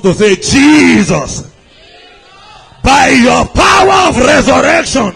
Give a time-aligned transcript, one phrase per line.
[0.00, 1.50] to say, Jesus,
[2.82, 5.12] by your power of resurrection,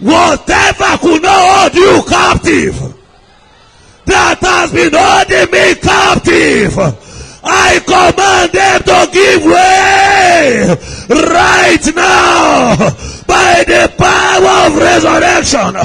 [0.00, 2.94] whatever could not hold you captive,
[4.06, 6.74] that has been holding me captive,
[7.44, 10.76] I command them to give way
[11.08, 12.76] right now
[13.26, 15.76] by the power of resurrection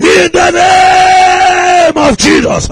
[0.00, 2.68] in the name of Jesus.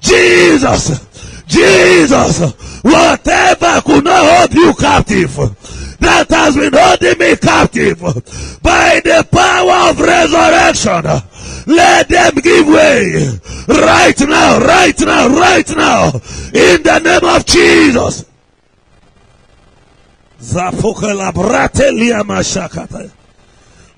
[0.00, 1.15] Jesus.
[1.46, 2.40] Jesus.
[2.82, 5.36] Whatever could not hold you captive
[6.00, 8.00] that has been holding me captive
[8.62, 11.02] by the power of resurrection.
[11.66, 16.06] Let them give way right now, right now, right now,
[16.54, 18.24] in the name of Jesus.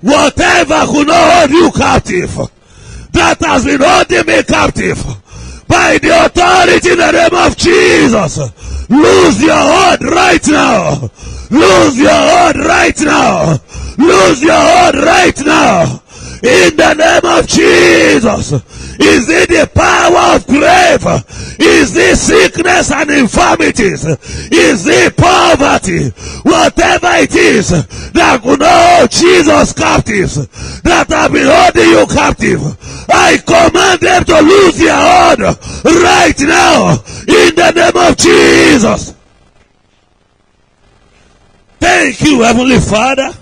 [0.01, 2.35] Whatever could not hold you captive,
[3.13, 5.05] that has been holding me captive,
[5.69, 8.39] by the authority in the name of Jesus,
[8.89, 11.11] lose your hold right now.
[11.51, 13.61] Lose your hold right now.
[13.99, 16.03] Lose your hold right now
[16.43, 18.53] in the name of Jesus.
[18.99, 21.03] Is it the power of grave?
[21.59, 24.05] Is it sickness and infirmities?
[24.05, 26.11] Is it poverty?
[26.43, 30.47] Whatever it is that could hold Jesus captives,
[30.83, 32.61] that have been holding you captive,
[33.11, 35.41] I command them to lose their hold
[35.85, 36.93] right now
[37.27, 39.15] in the name of Jesus.
[41.81, 43.33] Thank you, Heavenly Father.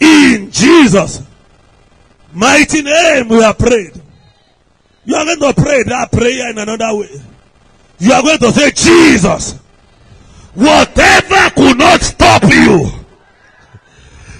[0.00, 1.27] In Jesus'
[2.32, 3.92] mighty name we have prayed.
[5.04, 7.22] You are going to pray that prayer in another way.
[7.98, 9.54] You are going to say, Jesus,
[10.54, 12.90] whatever could not stop you,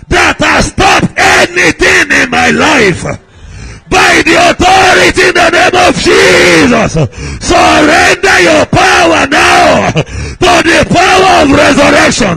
[0.09, 3.05] that has stopped anything in my life,
[3.89, 6.93] by the authority in the name of Jesus.
[7.41, 12.37] Surrender your power now to the power of resurrection.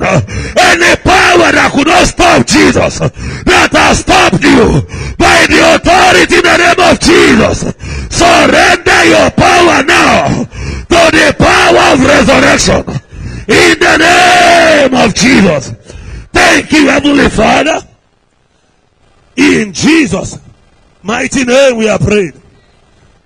[0.55, 4.81] Any power that could not stop Jesus, that has stopped you
[5.19, 7.67] by the authority in the name of Jesus.
[8.09, 10.47] Surrender your power now
[10.87, 12.83] to the power of resurrection
[13.47, 15.71] in the name of Jesus.
[16.31, 17.81] Thank you, Heavenly Father.
[19.35, 20.37] In Jesus'
[21.03, 22.33] mighty name we are prayed.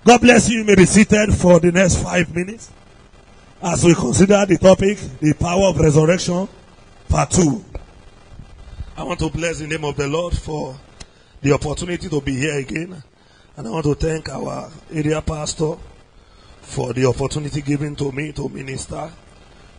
[0.04, 0.60] God bless you.
[0.60, 2.72] You may be seated for the next five minutes
[3.62, 6.48] as we consider the topic, the power of resurrection,
[7.10, 7.66] part two.
[8.96, 10.80] I want to bless the name of the Lord for
[11.42, 13.02] the opportunity to be here again.
[13.58, 15.76] And I want to thank our area pastor
[16.62, 19.12] for the opportunity given to me to minister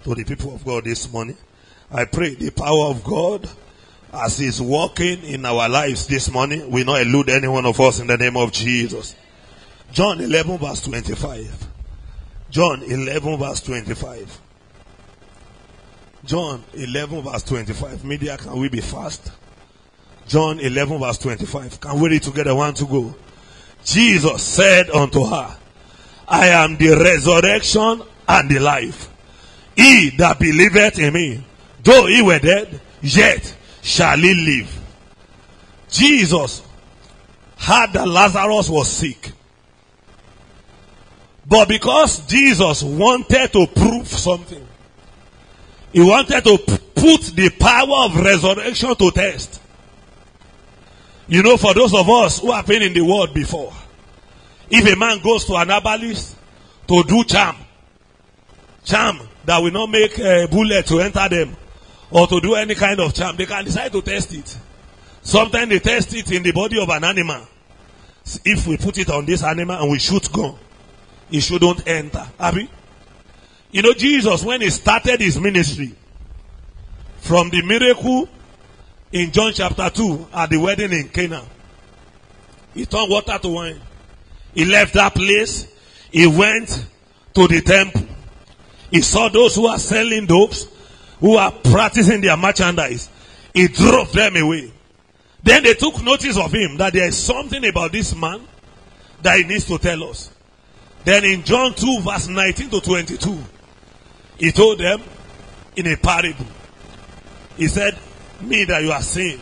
[0.05, 1.37] to the people of God this morning.
[1.91, 3.49] I pray the power of God
[4.17, 8.01] as He's working in our lives this morning will not elude any one of us
[8.01, 9.15] in the name of Jesus.
[9.93, 11.69] John 11 verse 25.
[12.51, 14.41] John 11 verse 25.
[16.25, 18.05] John 11 verse 25.
[18.05, 19.31] Media, can we be fast?
[20.27, 21.81] John 11 verse 25.
[21.81, 22.55] Can we read together?
[22.55, 23.15] One to go.
[23.85, 25.57] Jesus said unto her,
[26.27, 29.09] I am the resurrection and the life.
[29.77, 31.45] He that believeth in me,
[31.85, 33.56] though he were dead, yet
[33.87, 34.81] shall he live.
[35.89, 36.61] Jesus
[37.57, 39.31] heard that Lazarus was sick.
[41.49, 44.67] But because Jesus wanted to prove something,
[45.93, 49.63] he wanted to put the power of resurrection to test.
[51.29, 53.73] You know, for those of us who have been in the world before,
[54.69, 56.37] if a man goes to an herbalist
[56.89, 57.57] to do charm,
[58.85, 61.57] charm that will not make a bullet to enter them,
[62.11, 64.59] or to do any kind of charm, they can decide to test it.
[65.23, 67.47] Sometimes they test it in the body of an animal.
[68.45, 70.55] If we put it on this animal and we shoot gun,
[71.31, 72.27] it shouldn't enter.
[72.39, 72.69] Abi?
[73.73, 75.95] You know, Jesus, when he started his ministry,
[77.19, 78.29] from the miracle
[79.11, 81.43] in John chapter 2 at the wedding in Cana,
[82.73, 83.81] he turned water to wine.
[84.55, 85.67] He left that place.
[86.13, 86.87] He went
[87.35, 88.07] to the temple.
[88.91, 90.69] He saw those who are selling dopes,
[91.21, 93.09] who are practicing their merchandise.
[93.55, 94.73] He drove them away.
[95.43, 98.43] Then they took notice of him that there is something about this man
[99.23, 100.31] that he needs to tell us.
[101.05, 103.39] Then in John 2 verse 19 to 22,
[104.39, 105.01] he told them
[105.77, 106.47] in a parable.
[107.57, 107.97] He said,
[108.41, 109.41] me that you are seeing.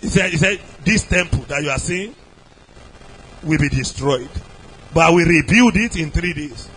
[0.00, 2.14] He said, he said, this temple that you are seeing
[3.42, 4.30] will be destroyed.
[4.94, 6.68] But we rebuild it in three days.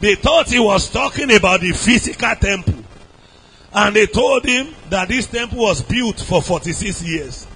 [0.00, 2.84] They thought he was talking about the physical temple.
[3.72, 7.46] And they told him that this temple was built for 46 years.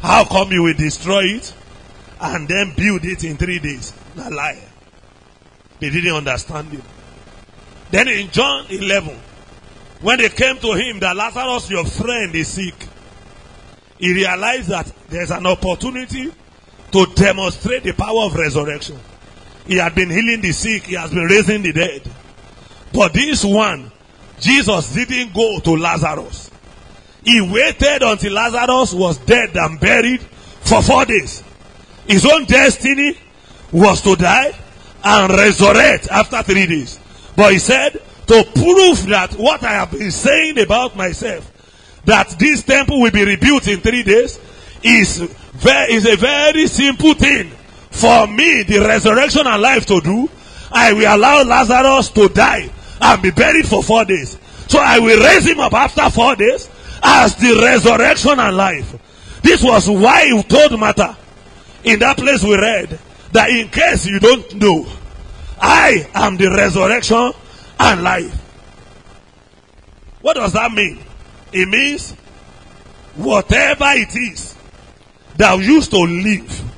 [0.00, 1.54] How come you will destroy it
[2.20, 3.94] and then build it in three days?
[4.16, 4.62] A lie.
[5.80, 6.82] They didn't understand him.
[7.90, 9.18] Then in John 11,
[10.00, 12.74] when they came to him that Lazarus, your friend, is sick,
[13.98, 16.30] he realized that there's an opportunity
[16.92, 18.98] to demonstrate the power of resurrection.
[19.66, 22.02] He had been healing the sick, he has been raising the dead.
[22.92, 23.90] But this one,
[24.40, 26.50] Jesus didn't go to Lazarus.
[27.24, 31.42] He waited until Lazarus was dead and buried for four days.
[32.06, 33.16] His own destiny
[33.72, 34.54] was to die
[35.02, 37.00] and resurrect after three days.
[37.34, 37.92] But he said,
[38.26, 41.50] to prove that what I have been saying about myself,
[42.04, 44.38] that this temple will be rebuilt in three days,
[44.82, 45.18] is,
[45.54, 47.50] very, is a very simple thing
[47.94, 50.28] for me, the resurrection and life to do.
[50.72, 52.68] I will allow Lazarus to die
[53.00, 54.36] and be buried for four days.
[54.66, 56.68] So I will raise him up after four days
[57.02, 59.40] as the resurrection and life.
[59.42, 61.16] This was why he told Martha
[61.84, 62.98] in that place we read
[63.30, 64.86] that in case you don't know,
[65.60, 67.32] I am the resurrection
[67.78, 68.34] and life.
[70.20, 70.98] What does that mean?
[71.52, 72.12] It means
[73.14, 74.56] whatever it is
[75.36, 76.73] that used to live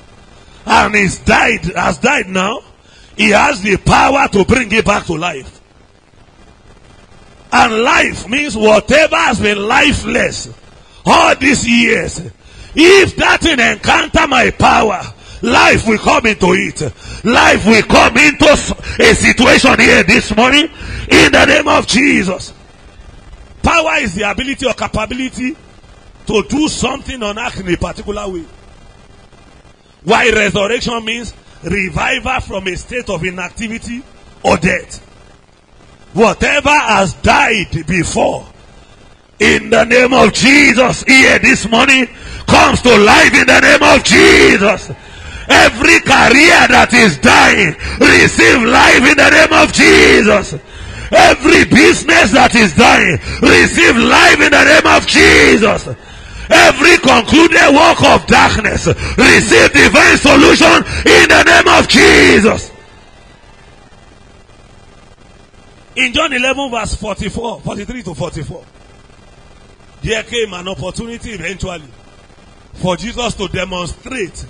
[0.67, 2.61] and is died, has died now,
[3.17, 5.61] he has the power to bring it back to life.
[7.53, 10.53] And life means whatever has been lifeless
[11.07, 12.21] all these years.
[12.75, 15.03] If that thing encounter my power,
[15.41, 16.83] life will come into it.
[17.25, 22.53] Life will come into a situation here this morning in the name of Jesus.
[23.63, 25.57] Power is the ability or capability
[26.27, 28.45] to do something on act in a particular way.
[30.07, 34.05] Why resurrection means revival from a state of inactivity
[34.45, 35.03] or death.
[36.13, 38.47] Whatever has died before,
[39.41, 42.07] in the name of Jesus, here this morning
[42.47, 44.91] comes to life in the name of Jesus.
[45.49, 50.55] Every career that is dying, receive life in the name of Jesus.
[51.11, 55.89] Every business that is dying, receive life in the name of Jesus.
[56.49, 62.71] Every concluded work of darkness, receive divine solution in the name of Jesus.
[65.97, 68.65] In John 11, verse 44, 43 to 44,
[70.03, 71.89] there came an opportunity eventually
[72.75, 74.45] for Jesus to demonstrate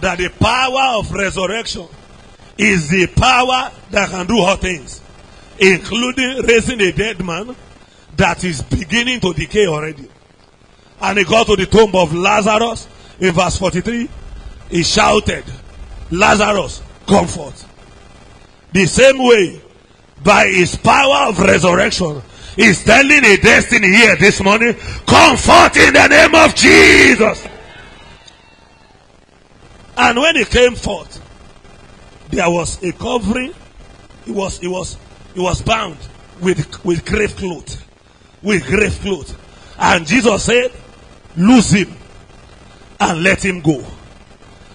[0.00, 1.86] that the power of resurrection
[2.56, 5.02] is the power that can do all things,
[5.58, 7.54] including raising a dead man
[8.16, 10.08] that is beginning to decay already.
[11.00, 12.88] And he got to the tomb of Lazarus
[13.20, 14.08] in verse 43.
[14.70, 15.44] He shouted,
[16.10, 17.64] Lazarus, comfort.
[18.72, 19.60] The same way
[20.22, 22.22] by his power of resurrection
[22.56, 24.74] is telling a destiny here this morning
[25.06, 27.46] comfort in the name of jesus
[29.96, 31.24] and when he came forth
[32.30, 33.54] there was a covering
[34.24, 34.98] he was he was
[35.34, 35.96] he was bound
[36.40, 37.86] with with grave cloth
[38.42, 39.38] with grave cloth
[39.78, 40.72] and jesus said
[41.36, 41.92] lose him
[43.00, 43.84] and let him go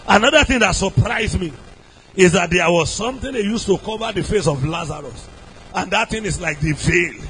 [0.08, 1.52] another thing that surprised me
[2.16, 5.28] is that there was something they used to cover the face of lazarus
[5.76, 7.24] and that thing is like the veil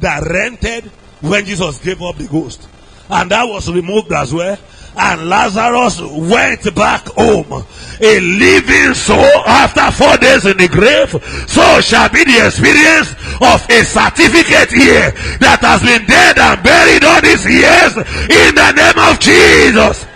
[0.00, 0.90] that rented
[1.20, 2.68] when Jesus gave up the ghost.
[3.08, 4.58] And that was removed as well.
[4.96, 7.64] And Lazarus went back home.
[8.00, 11.10] A living soul after four days in the grave.
[11.48, 15.10] So shall be the experience of a certificate here
[15.40, 20.06] that has been dead and buried all these years in the name of Jesus.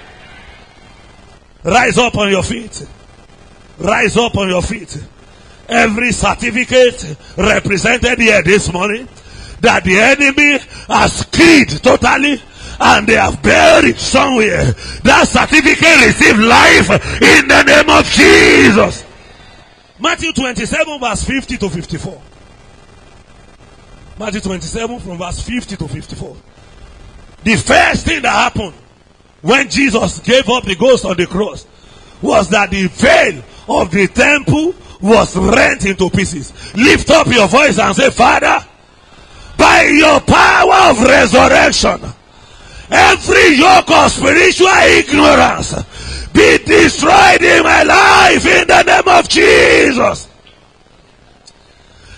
[1.65, 2.87] Rise up on your feet.
[3.79, 4.97] Rise up on your feet
[5.69, 9.09] every certificate represented here this morning
[9.61, 12.41] that the enemy has killed totally
[12.81, 14.65] and they have buried somewhere.
[15.03, 16.91] That certificate received life
[17.23, 19.05] in the name of Jesus.
[19.99, 22.23] Matthew 27 verse 50 to 54.
[24.19, 26.37] Matthew 27 from verse 50 to 54.
[27.45, 28.75] The first thing that happened
[29.43, 31.67] when Jesus gave up the ghost on the cross
[32.23, 36.75] was that the veil of the temple was rent into pieces.
[36.75, 38.65] Lift up your voice and say, Father,
[39.57, 42.01] by your power of resurrection,
[42.91, 45.75] every yoke of spiritual ignorance
[46.33, 50.29] be destroyed in my life in the name of Jesus.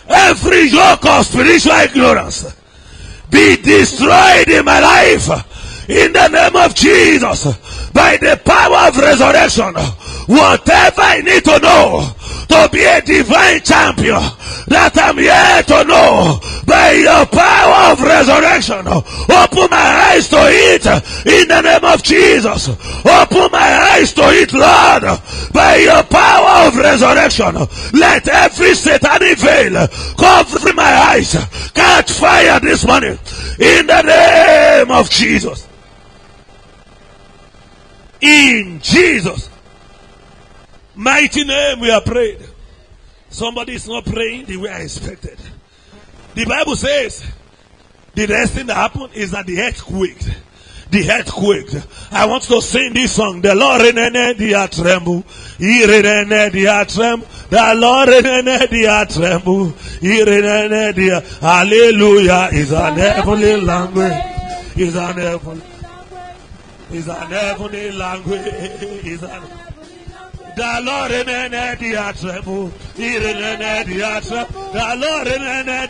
[0.09, 2.55] Every yoke of spiritual ignorance
[3.31, 7.45] be destroyed in my life in the name of Jesus
[7.93, 9.75] by the power of resurrection.
[10.27, 12.15] Whatever I need to know
[12.49, 14.21] to be a divine champion
[14.69, 18.89] that I'm here to know by your power of resurrection.
[18.89, 20.85] Open my eyes to it
[21.27, 22.69] in the name of Jesus.
[22.69, 25.21] Open my eyes to it, Lord,
[25.53, 27.55] by your power of resurrection.
[27.93, 29.87] Let every satanic veil
[30.19, 31.33] cover my eyes.
[31.75, 33.19] Catch fire this morning
[33.59, 35.67] in the name of Jesus.
[38.21, 39.49] In Jesus'
[40.99, 42.41] mighty name, we are prayed.
[43.31, 45.39] Somebody is not praying the way I expected.
[46.35, 47.25] The Bible says
[48.15, 50.29] the next thing that happened is that the earth quaked.
[50.91, 51.87] The earth quaked.
[52.11, 53.43] I want to sing this song.
[53.43, 55.23] The Lord the earth tremble.
[55.59, 57.27] He the earth tremble.
[57.51, 59.69] The Lord the earth tremble.
[60.01, 61.41] He the earth.
[61.41, 64.13] Hallelujah is an heavenly language.
[64.77, 65.63] Is an heavenly.
[66.91, 68.47] Is an heavenly language.
[69.05, 69.58] Is an
[70.59, 72.71] the Lord in the earth tremble.
[72.97, 74.73] He in the earth tremble.
[74.73, 75.43] The Lord in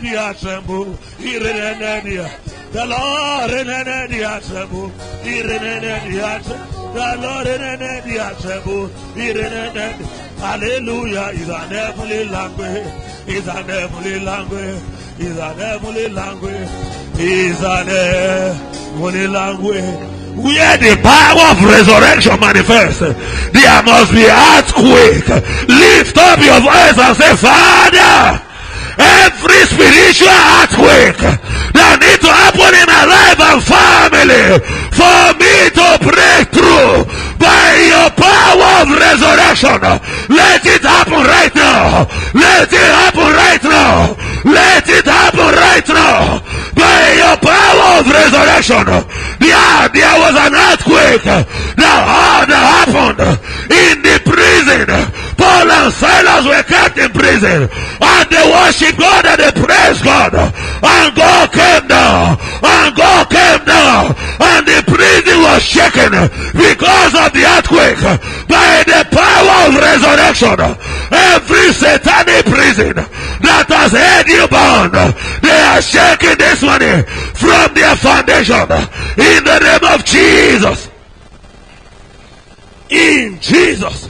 [0.03, 0.93] the earth tremble.
[1.17, 2.31] He in the.
[2.71, 4.89] The Lord in the earth tremble.
[5.23, 6.69] He in the.
[6.93, 8.87] The Lord in the earth tremble.
[9.15, 12.87] He in the Hallelujah is an heavenly language.
[13.27, 14.81] Is an heavenly language.
[15.19, 16.69] Is an heavenly language.
[17.19, 23.03] Is an heavenly language where the power of resurrection manifests,
[23.51, 25.27] there must be earthquake.
[25.67, 28.39] Lift up your voice and say, Father,
[28.95, 31.19] every spiritual earthquake
[31.75, 34.45] that need to happen in my life and family
[34.95, 39.79] for me to break through by your power of resurrection.
[40.27, 42.05] Let it happen right now.
[42.35, 44.13] Let it happen right now.
[44.43, 46.43] Let it happen right now.
[46.75, 48.85] By your power of resurrection.
[49.39, 51.47] There, there was an earthquake that,
[51.79, 53.23] that happened
[53.71, 54.85] in the prison.
[55.39, 60.35] Paul and Silas were kept in prison and they worship God and they praise God.
[60.35, 62.35] And God came down.
[62.59, 64.15] And God came down.
[64.69, 66.11] The prison was shaken
[66.53, 67.97] because of the earthquake.
[68.45, 70.61] By the power of resurrection.
[71.09, 74.93] Every satanic prison that has held you bound,
[75.41, 77.01] they are shaking this money
[77.33, 78.69] from their foundation.
[79.17, 80.87] In the name of Jesus.
[82.89, 84.07] In Jesus'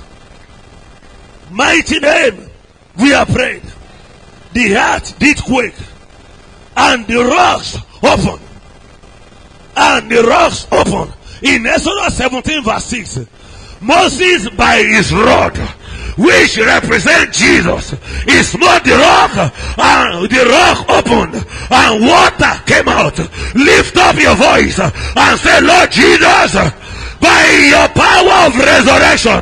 [1.52, 2.50] mighty name,
[3.00, 3.64] we are praying.
[4.52, 5.80] The earth did quake,
[6.76, 8.49] and the rocks opened.
[9.80, 11.14] And the rocks opened.
[11.42, 13.20] In Exodus 17, verse 6,
[13.80, 15.58] Moses, by his rod,
[16.20, 17.92] which represent Jesus,
[18.28, 19.32] he smote the rock,
[19.80, 21.36] and the rock opened,
[21.72, 23.18] and water came out.
[23.56, 26.56] Lift up your voice and say, Lord Jesus,
[27.24, 27.40] by
[27.72, 29.40] your power of resurrection,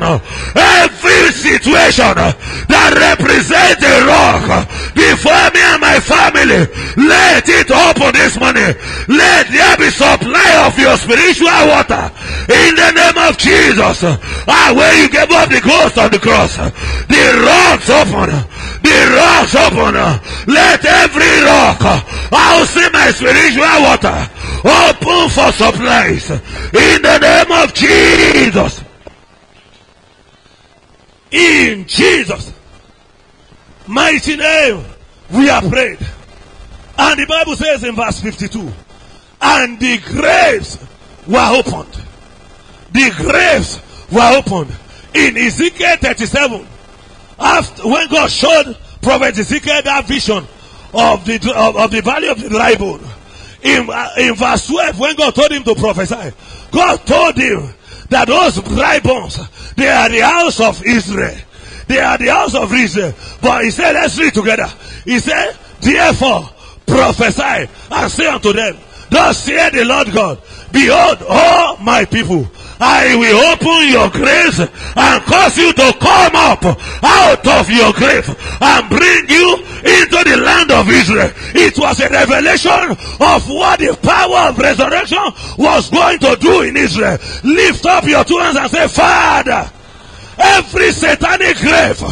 [0.54, 5.62] every situation that represents a rock before me
[6.48, 8.74] let it open this morning.
[9.08, 12.10] Let there be supply of your spiritual water
[12.48, 14.04] in the name of Jesus.
[14.48, 18.32] Ah, where you gave up the ghost on the cross, the rocks open,
[18.82, 19.94] the rocks open.
[20.48, 21.78] Let every rock,
[22.32, 24.18] I'll see my spiritual water
[24.64, 28.84] open for supplies in the name of Jesus.
[31.30, 32.52] In Jesus'
[33.86, 34.84] mighty name,
[35.30, 35.98] we are prayed.
[36.98, 38.72] And the Bible says in verse 52,
[39.40, 40.84] and the graves
[41.26, 42.04] were opened.
[42.92, 44.76] The graves were opened.
[45.14, 46.66] In Ezekiel 37,
[47.38, 50.44] after when God showed Prophet Ezekiel that vision
[50.92, 53.00] of the of, of the valley of the dry bone,
[53.62, 56.34] in, uh, in verse 12, when God told him to prophesy,
[56.70, 57.74] God told him
[58.10, 59.38] that those dry bones,
[59.74, 61.36] they are the house of Israel.
[61.86, 63.14] They are the house of Israel.
[63.40, 64.66] But he said, let's read together.
[65.04, 66.50] He said, therefore,
[66.88, 68.76] prophesy and say unto them,
[69.10, 70.38] Thus saith the Lord God,
[70.72, 72.46] Behold, all my people,
[72.80, 76.62] I will open your graves and cause you to come up
[77.02, 78.28] out of your grave
[78.60, 81.30] and bring you into the land of Israel.
[81.54, 85.24] It was a revelation of what the power of resurrection
[85.56, 87.18] was going to do in Israel.
[87.42, 89.70] Lift up your two hands and say, Father,
[90.38, 92.02] every satanic grave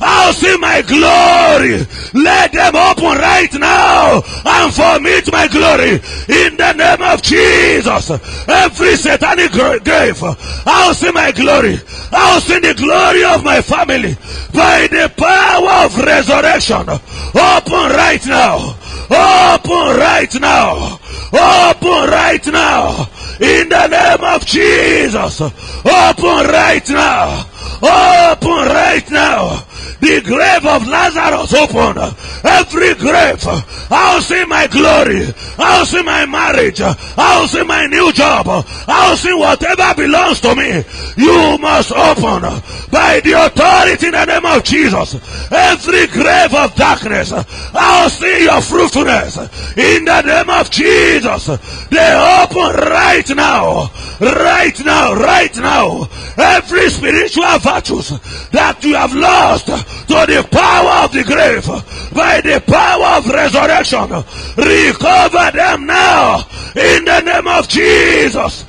[0.00, 1.86] I'll see my glory.
[2.12, 8.10] Let them open right now and vomit my glory in the name of Jesus.
[8.48, 10.22] Every satanic grave,
[10.66, 11.80] I'll see my glory.
[12.12, 14.16] I'll see the glory of my family
[14.52, 16.88] by the power of resurrection.
[16.88, 18.76] Open right now.
[19.08, 20.98] Open right now.
[21.32, 23.08] Open right now.
[23.40, 25.40] In the name of Jesus.
[25.40, 27.46] Open right now.
[27.82, 29.66] Open right now
[30.00, 31.96] The grave of Lazarus open.
[32.44, 33.44] Every grave.
[33.90, 35.26] I'll see my glory.
[35.58, 36.80] I'll see my marriage.
[36.80, 38.46] I'll see my new job.
[38.86, 40.84] I'll see whatever belongs to me.
[41.16, 42.42] You must open
[42.90, 45.14] by the authority in the name of Jesus.
[45.50, 47.32] Every grave of darkness.
[47.74, 49.38] I'll see your fruitfulness
[49.76, 51.46] in the name of Jesus.
[51.88, 53.90] They open right now.
[54.20, 55.14] Right now.
[55.14, 56.08] Right now.
[56.36, 58.08] Every spiritual virtues
[58.50, 61.66] that you have lost to the power of the grave
[62.14, 64.08] by the power of resurrection.
[64.56, 68.64] Recover them now in the name of Jesus.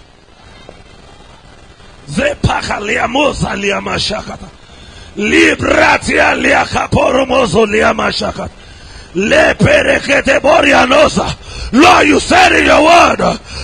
[2.10, 3.82] Zepakalia moza lia.
[5.18, 7.66] Libratia lia kaporomozo
[11.74, 13.22] Lord, you said in your word,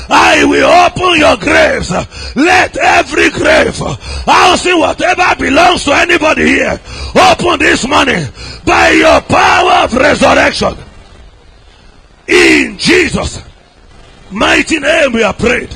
[0.09, 1.91] I will open your graves.
[2.35, 3.81] Let every grave,
[4.27, 6.79] I'll see whatever belongs to anybody here.
[7.15, 8.25] Open this morning
[8.65, 10.75] by your power of resurrection.
[12.27, 13.41] In Jesus'
[14.31, 15.73] mighty name we are prayed.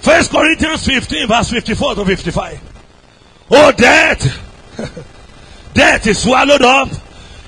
[0.00, 2.60] First Corinthians 15 verse 54 to 55.
[3.50, 4.24] Oh death,
[5.74, 6.88] death is swallowed up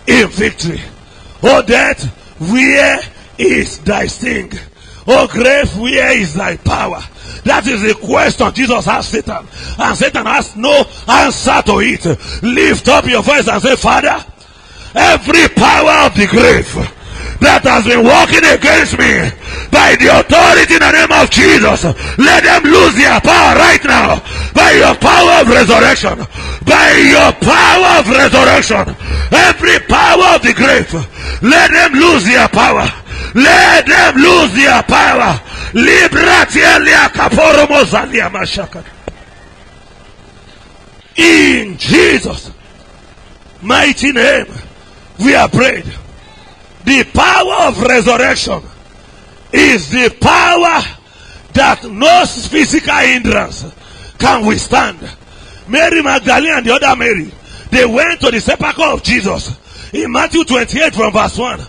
[0.06, 0.80] in victory.
[1.42, 2.04] Oh death,
[2.40, 3.00] where
[3.38, 4.52] is thy sting?
[5.06, 7.02] Oh grave, where is thy power?
[7.44, 9.46] That is the question Jesus asked Satan.
[9.78, 12.42] And Satan has no answer to it.
[12.42, 14.24] Lift up your voice and say, Father,
[14.94, 17.03] every power of the grave
[17.44, 19.28] that has been working against me
[19.68, 21.84] by the authority in the name of Jesus,
[22.16, 24.18] let them lose their power right now
[24.56, 26.16] by your power of resurrection.
[26.64, 28.84] By your power of resurrection.
[29.28, 30.88] Every power of the grave,
[31.42, 32.88] let them lose their power.
[33.34, 35.40] Let them lose their power.
[41.16, 42.50] In Jesus'
[43.60, 44.46] mighty name,
[45.18, 45.84] we are prayed.
[46.84, 48.62] The power of resurrection
[49.52, 50.82] is the power
[51.54, 53.64] that no physical hindrance
[54.18, 54.98] can withstand.
[55.68, 57.30] Mary Magdalene and the other Mary,
[57.70, 59.58] they went to the sepulchre of Jesus
[59.94, 61.60] in Matthew 28 from verse 1.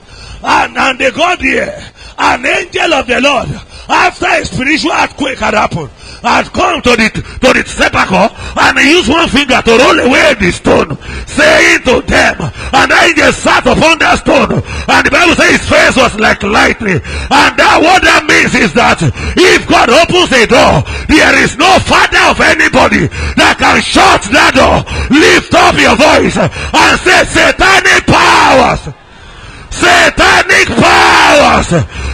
[0.43, 1.91] And, and they got there.
[2.17, 3.49] An angel of the Lord,
[3.89, 5.89] after a spiritual earthquake had happened,
[6.25, 10.33] had come to the to the sepulchre and he used one finger to roll away
[10.41, 10.97] the stone,
[11.29, 12.35] saying to them,
[12.73, 16.41] and the angel sat upon that stone, and the Bible says his face was like
[16.41, 16.97] lightning.
[17.29, 18.97] And that what that means is that
[19.37, 23.05] if God opens a door, there is no father of anybody
[23.37, 24.81] that can shut that door.
[25.13, 28.89] Lift up your voice and say, Satanic powers
[29.75, 31.69] satanic powers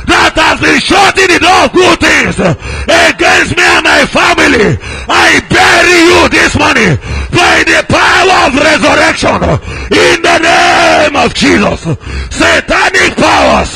[0.09, 0.20] that has
[0.61, 4.77] been shutting the door of good things against me and my family.
[5.09, 7.01] I bury you this morning
[7.33, 9.41] by the power of resurrection
[9.89, 11.81] in the name of Jesus.
[12.29, 13.73] Satanic powers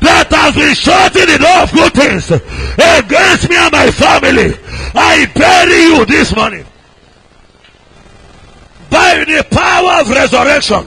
[0.00, 4.56] that has been shutting the door of good things against me and my family.
[4.96, 6.64] I bury you this morning
[8.90, 10.84] by the power of resurrection.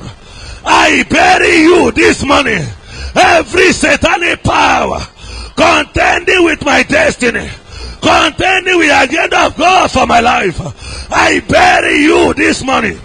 [0.66, 2.66] I bury you this morning.
[3.16, 5.00] Every satanic power
[5.56, 7.50] contending with my destiny,
[8.02, 10.60] contending with the agenda of God for my life.
[11.12, 13.00] I bury you this morning.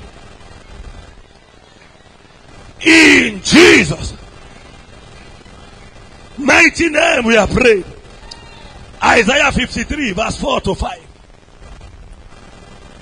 [2.80, 4.14] In Jesus'
[6.38, 7.84] mighty name we are praying.
[9.02, 11.06] Isaiah 53 verse 4 to 5.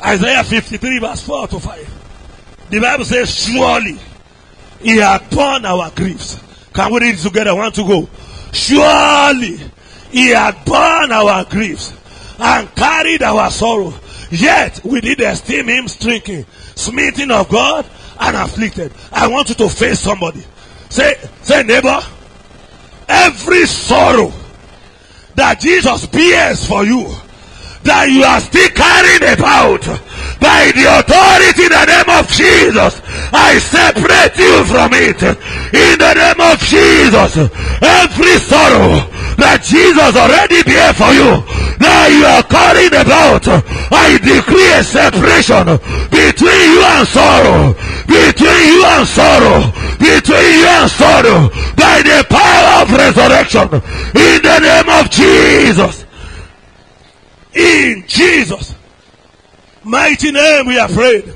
[0.04, 1.94] Isaiah 53 verse 4 to 5.
[2.70, 3.98] The Bible says, surely
[4.80, 6.42] he had borne our griefs.
[6.72, 7.54] Can we read it together?
[7.54, 8.08] One to go.
[8.58, 9.56] Surely
[10.10, 11.94] he had borne our griefs
[12.40, 13.94] and carried our sorrow.
[14.30, 16.44] Yet we did esteem him stricken,
[16.74, 17.86] smitten of God
[18.18, 18.92] and afflicted.
[19.12, 20.44] I want you to face somebody.
[20.90, 22.00] Say, say neighbor,
[23.08, 24.32] every sorrow
[25.36, 27.14] that Jesus bears for you,
[27.88, 29.80] that you are still carrying about
[30.36, 33.00] by the authority in the name of Jesus.
[33.32, 37.48] I separate you from it in the name of Jesus.
[37.80, 39.08] Every sorrow
[39.40, 41.40] that Jesus already bear for you,
[41.80, 45.80] that you are carrying about, I decree a separation
[46.12, 47.72] between you and sorrow,
[48.04, 49.64] between you and sorrow,
[49.96, 53.80] between you and sorrow, by the power of resurrection
[54.12, 56.07] in the name of Jesus.
[57.54, 58.74] In Jesus'
[59.84, 61.32] mighty name we are prayed.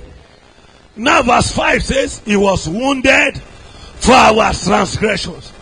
[0.96, 5.53] Now verse 5 says, He was wounded for our transgressions.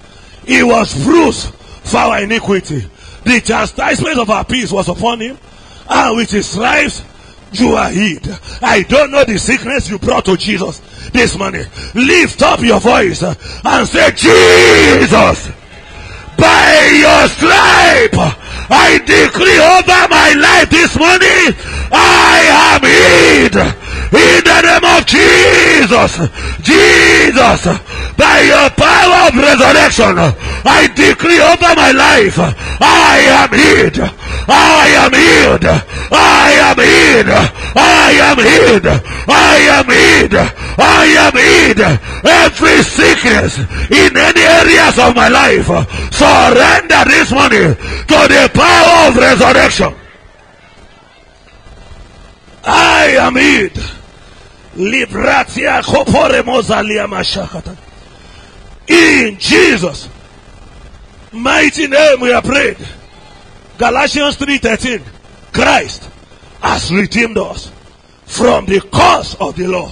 [0.47, 2.81] He was bruised for our iniquity.
[3.25, 5.39] The chastisement of our peace was upon him,
[5.89, 7.03] and with his stripes
[7.53, 8.29] You are healed.
[8.63, 11.67] I don't know the sickness you brought to Jesus this morning.
[11.95, 15.51] Lift up your voice and say, Jesus,
[16.39, 18.40] by your stripe,
[18.71, 21.55] I decree over my life this morning,
[21.91, 22.39] I
[22.71, 23.90] am healed.
[24.13, 26.19] In the name of Jesus,
[26.67, 27.63] Jesus,
[28.19, 30.19] by your power of resurrection,
[30.67, 32.37] I decree over my life,
[32.83, 34.11] I am healed.
[34.51, 35.65] I am healed.
[36.11, 37.31] I am healed.
[37.77, 38.87] I am healed.
[39.31, 40.35] I am healed.
[40.35, 41.81] I am healed.
[42.27, 43.59] Every sickness
[43.91, 45.67] in any areas of my life,
[46.11, 49.95] surrender this morning to the power of resurrection.
[52.65, 54.00] I am healed.
[54.77, 57.77] Libratia kopore mozalia mashakata.
[58.87, 60.09] In Jesus'
[61.33, 62.77] mighty name we are prayed.
[63.79, 65.03] Galatians 3:13.
[65.53, 66.09] Christ
[66.61, 67.71] has redeemed us
[68.27, 69.91] from the curse of the law.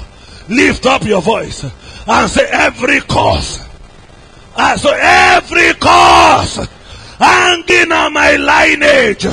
[0.48, 1.64] Lift up your voice
[2.06, 3.60] and say every curse.
[4.56, 6.66] And so every curse
[7.18, 9.26] hanging on my lineage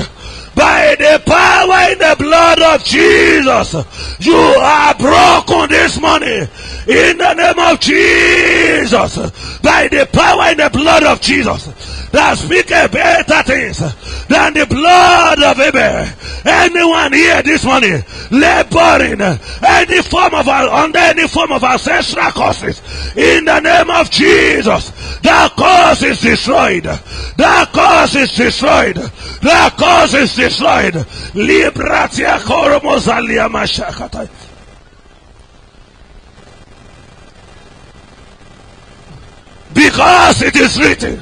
[0.56, 3.74] by the power in the blood of Jesus.
[4.20, 6.48] You are broken this morning
[6.88, 9.18] in the name of Jesus.
[9.62, 11.68] By the power in the blood of Jesus
[12.16, 13.80] that speaketh better things
[14.28, 16.08] than the blood of Abel.
[16.46, 22.82] Anyone here this morning laboring any form of under any form of ancestral curses
[23.18, 24.92] in the name of Jesus.
[25.22, 26.84] That cause is destroyed.
[26.84, 28.96] That cause is destroyed.
[28.96, 30.45] That cause is destroyed.
[31.34, 34.30] Libratia koromozalia mashakata.
[39.74, 41.22] Because it is written,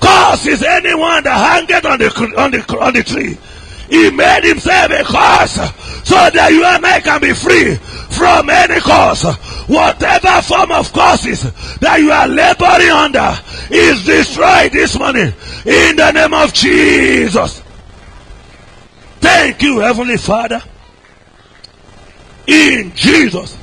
[0.00, 3.38] Cause is anyone that hangeth on the on the on the tree.
[3.88, 5.54] He made himself a cause
[6.06, 7.76] so that you and I can be free
[8.10, 9.24] from any cause.
[9.66, 11.42] Whatever form of causes
[11.78, 13.38] that you are laboring under
[13.70, 15.32] is destroyed this morning
[15.64, 17.62] in the name of Jesus.
[19.26, 20.62] Thank you, Heavenly Father.
[22.46, 23.58] In Jesus'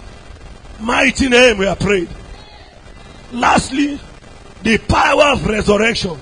[0.77, 2.09] mighty name we are prayed.
[3.31, 3.97] Lastly,
[4.61, 6.19] the power of resurrection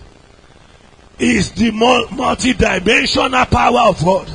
[1.17, 4.32] is the multi-dimensional power of God.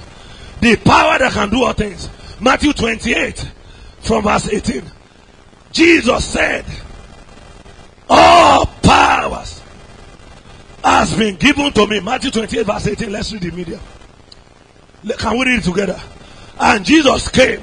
[0.61, 2.09] The power that can do all things.
[2.41, 3.49] Matthew 28
[4.01, 4.83] from verse 18.
[5.71, 6.65] Jesus said,
[8.09, 9.63] all powers
[10.83, 12.01] has been given to me.
[12.01, 13.13] Matthew 28 verse 18.
[13.13, 13.79] Let's read the media.
[15.15, 16.01] Can we read it together?
[16.59, 17.63] And Jesus came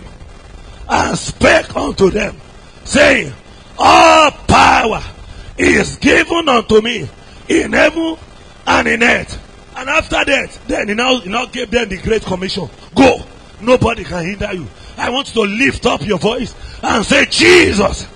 [0.88, 2.40] and spake unto them,
[2.86, 3.34] saying,
[3.78, 5.04] All power
[5.58, 7.10] is given unto me
[7.50, 8.18] in heaven
[8.66, 9.40] and in earth.
[9.76, 12.70] And after that, then he now, he now gave them the great commission.
[12.96, 13.20] Go.
[13.60, 14.68] Nobody can hinder you.
[14.98, 16.54] I want you to lift up your voice
[16.84, 18.08] and say, Jesus,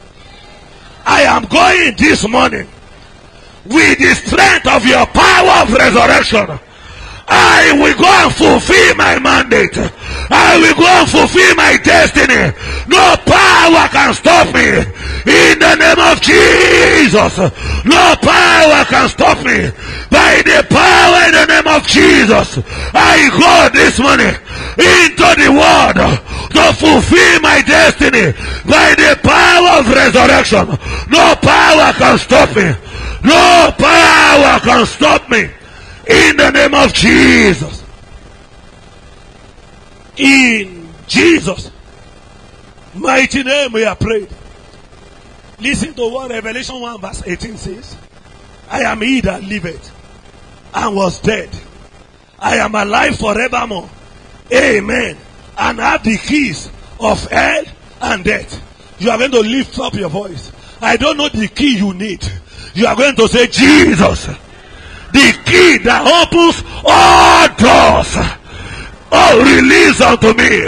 [1.06, 2.68] I am going this morning
[3.66, 6.60] with the strength of your power of resurrection.
[7.28, 9.76] I will go and fulfill my mandate.
[10.32, 12.56] I will go and fulfill my destiny.
[12.88, 14.64] No power can stop me.
[15.28, 17.38] In the name of Jesus.
[17.84, 19.68] No power can stop me.
[20.08, 22.64] By the power in the name of Jesus.
[22.96, 24.36] I go this morning
[24.80, 28.32] into the world to fulfill my destiny.
[28.64, 30.80] By the power of resurrection.
[31.12, 32.72] No power can stop me.
[33.24, 35.57] No power can stop me.
[36.10, 37.84] In the name of Jesus.
[40.16, 41.72] In Jesus'
[42.96, 44.30] mighty name we are prayed.
[45.60, 47.98] Listen to what Revelation 1 verse 18 says.
[48.70, 49.94] I am he that liveth
[50.74, 51.50] and was dead.
[52.40, 53.90] I am alive forevermore.
[54.54, 55.18] Amen.
[55.58, 57.64] And have the keys of hell
[58.02, 58.64] and death.
[59.00, 60.52] You are going to lift up your voice.
[60.82, 62.26] I don't know the key you need.
[62.74, 64.28] You are going to say, Jesus,
[65.14, 68.12] the key that opens all doors.
[69.12, 70.68] Oh, release unto me.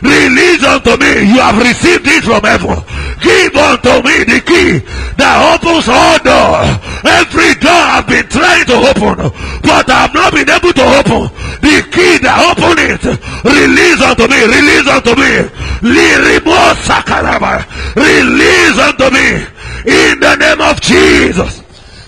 [0.00, 1.32] Release unto me.
[1.32, 2.76] You have received it from heaven.
[3.20, 4.84] Give unto me the key
[5.16, 6.76] that opens all doors.
[7.04, 9.16] Every door I've been trying to open,
[9.64, 11.28] but I've not been able to open.
[11.60, 13.16] The key that opens it.
[13.44, 14.40] Release unto me.
[14.44, 15.48] Release unto me.
[17.96, 19.44] Release unto me.
[19.84, 21.60] In the name of Jesus.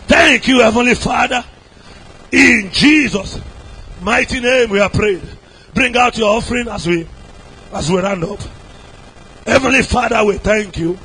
[0.08, 1.44] Thank you, Heavenly Father.
[2.32, 3.40] In Jesus'
[4.02, 5.22] mighty name we are prayed.
[5.74, 7.06] Bring out your offering as we
[7.72, 8.40] as we round up.
[9.46, 10.98] Heavenly Father, we thank you.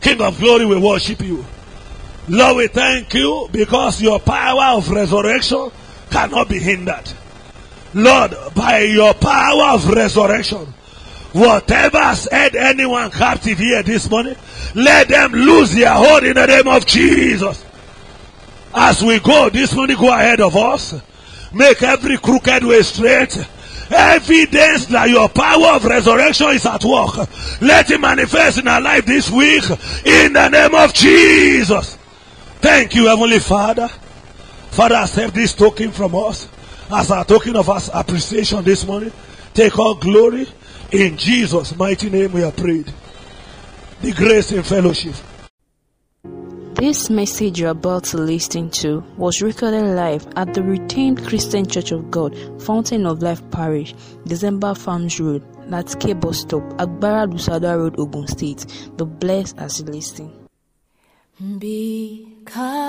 [0.00, 1.44] King of glory, we worship you.
[2.28, 5.70] Lord, we thank you because your power of resurrection
[6.10, 7.12] cannot be hindered.
[7.94, 10.74] Lord, by your power of resurrection,
[11.32, 14.34] Whatever has held anyone captive here this morning,
[14.74, 17.64] let them lose their hold in the name of Jesus.
[18.74, 21.00] As we go this morning, go ahead of us.
[21.52, 23.36] Make every crooked way straight.
[23.90, 27.16] Evidence that your power of resurrection is at work.
[27.62, 29.64] Let it manifest in our life this week
[30.04, 31.96] in the name of Jesus.
[32.60, 33.88] Thank you, Heavenly Father.
[34.70, 36.48] Father, accept this token from us
[36.90, 39.12] as our token of our appreciation this morning.
[39.54, 40.46] Take all glory.
[40.92, 42.92] In Jesus' mighty name we are prayed.
[44.02, 45.14] The grace and fellowship.
[46.78, 51.90] This message you're about to listen to was recorded live at the Redeemed Christian Church
[51.90, 57.98] of God, Fountain of Life Parish, December Farms Road, Natke Bus Stop, Agbara Lusada Road,
[57.98, 58.64] Ogun State.
[58.96, 60.30] The blessed as you listen.
[61.58, 62.87] Because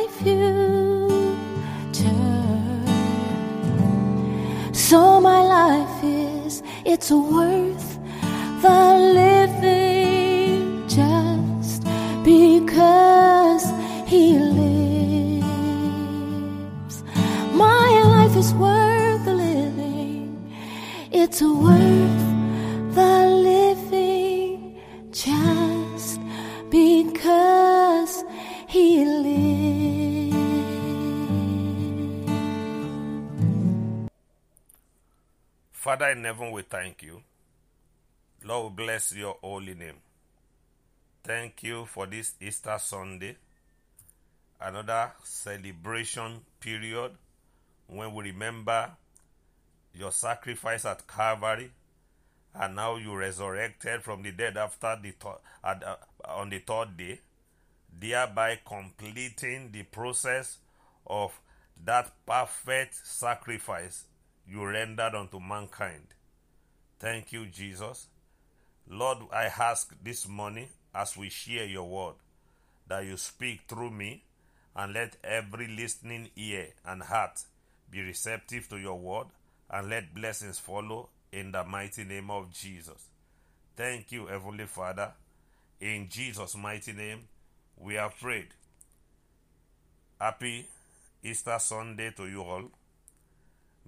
[0.00, 1.36] my future.
[4.72, 7.98] So my life is, it's worth
[8.62, 11.82] the living just
[12.24, 13.64] because
[14.06, 15.42] He lives.
[17.52, 20.54] My life is worth the living.
[21.12, 21.89] It's worth
[35.90, 37.20] Father in heaven, we thank you.
[38.44, 39.96] Lord, bless your holy name.
[41.24, 43.36] Thank you for this Easter Sunday,
[44.60, 47.10] another celebration period
[47.88, 48.92] when we remember
[49.92, 51.72] your sacrifice at Calvary,
[52.54, 57.18] and now you resurrected from the dead after the th- uh, on the third day,
[57.98, 60.58] thereby completing the process
[61.08, 61.32] of
[61.84, 64.04] that perfect sacrifice
[64.50, 66.02] you rendered unto mankind.
[66.98, 68.08] Thank you, Jesus.
[68.88, 72.14] Lord, I ask this morning as we share your word
[72.88, 74.24] that you speak through me
[74.74, 77.44] and let every listening ear and heart
[77.90, 79.28] be receptive to your word
[79.70, 83.06] and let blessings follow in the mighty name of Jesus.
[83.76, 85.12] Thank you, Heavenly Father.
[85.80, 87.20] In Jesus' mighty name,
[87.76, 88.48] we are prayed.
[90.20, 90.66] Happy
[91.22, 92.64] Easter Sunday to you all.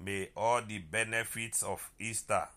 [0.05, 2.49] May all the benefits of Easter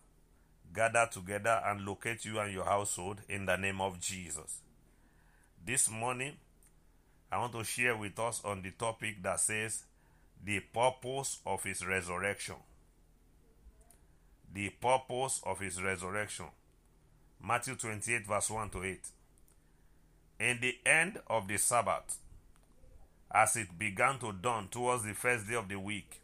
[0.74, 4.62] gather together and locate you and your household in the name of Jesus.
[5.64, 6.34] This morning,
[7.32, 9.84] I want to share with us on the topic that says
[10.44, 12.56] the purpose of his resurrection.
[14.52, 16.48] The purpose of his resurrection.
[17.44, 19.00] Matthew 28, verse 1 to 8.
[20.40, 22.18] In the end of the Sabbath,
[23.32, 26.22] as it began to dawn towards the first day of the week,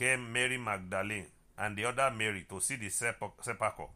[0.00, 1.26] came Mary Magdalene
[1.58, 3.88] and the other Mary to see the sepul- sepulchre.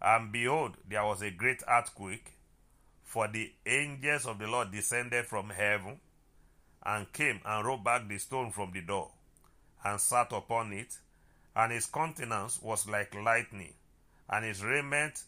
[0.00, 2.30] And behold, there was a great earthquake,
[3.02, 5.98] for the angels of the Lord descended from heaven
[6.86, 9.10] and came and rolled back the stone from the door
[9.84, 10.96] and sat upon it.
[11.56, 13.74] And his countenance was like lightning,
[14.30, 15.20] and his raiment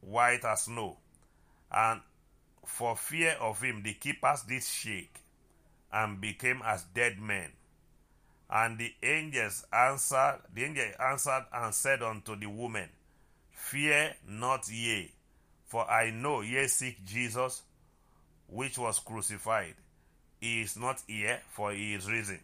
[0.00, 0.98] white as snow.
[1.72, 2.00] And
[2.66, 5.14] for fear of him, the keepers did shake
[5.92, 7.52] and became as dead men.
[8.52, 12.88] And the angels answered, the angel answered and said unto the woman,
[13.52, 15.12] Fear not ye,
[15.66, 17.62] for I know ye seek Jesus,
[18.48, 19.74] which was crucified.
[20.40, 22.40] He is not here, for he is risen,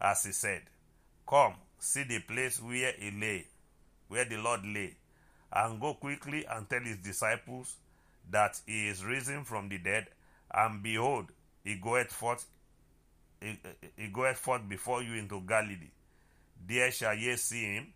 [0.00, 0.62] as he said.
[1.28, 3.46] Come, see the place where he lay,
[4.06, 4.94] where the Lord lay,
[5.52, 7.74] and go quickly and tell his disciples
[8.30, 10.06] that he is risen from the dead,
[10.52, 11.26] and behold,
[11.64, 12.46] he goeth forth
[13.40, 15.90] he, goeth forth before you into Galilee.
[16.66, 17.86] There shall ye see him.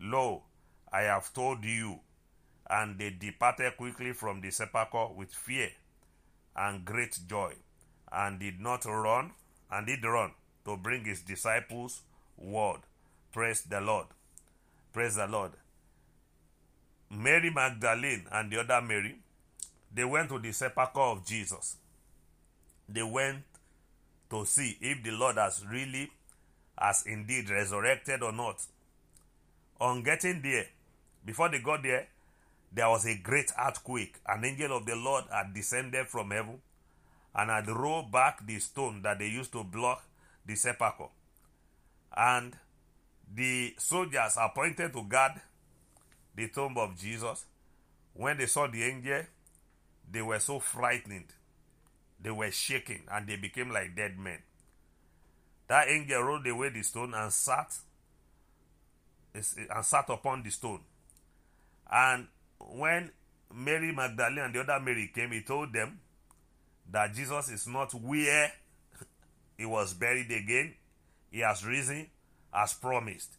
[0.00, 0.42] Lo,
[0.92, 2.00] I have told you.
[2.70, 5.70] And they departed quickly from the sepulchre with fear
[6.54, 7.54] and great joy,
[8.12, 9.30] and did not run,
[9.70, 10.32] and did run
[10.64, 12.02] to bring his disciples
[12.36, 12.80] word.
[13.32, 14.06] Praise the Lord.
[14.92, 15.52] Praise the Lord.
[17.10, 19.16] Mary Magdalene and the other Mary,
[19.94, 21.76] they went to the sepulchre of Jesus.
[22.88, 23.44] They went
[24.30, 26.10] to see if the Lord has really,
[26.78, 28.62] has indeed resurrected or not.
[29.80, 30.66] On getting there,
[31.24, 32.08] before they got there,
[32.72, 34.16] there was a great earthquake.
[34.26, 36.60] An angel of the Lord had descended from heaven
[37.34, 40.04] and had rolled back the stone that they used to block
[40.44, 41.08] the sepulchre.
[42.16, 42.56] And
[43.34, 45.32] the soldiers appointed to guard
[46.34, 47.44] the tomb of Jesus,
[48.14, 49.22] when they saw the angel,
[50.10, 51.26] they were so frightened
[52.20, 54.38] they were shaking and they became like dead men.
[55.68, 57.74] That angel rolled away the stone and sat
[59.34, 60.80] and sat upon the stone.
[61.90, 62.26] And
[62.58, 63.10] when
[63.54, 66.00] Mary Magdalene and the other Mary came, he told them
[66.90, 68.52] that Jesus is not where
[69.56, 70.74] he was buried again.
[71.30, 72.06] He has risen
[72.52, 73.36] as promised.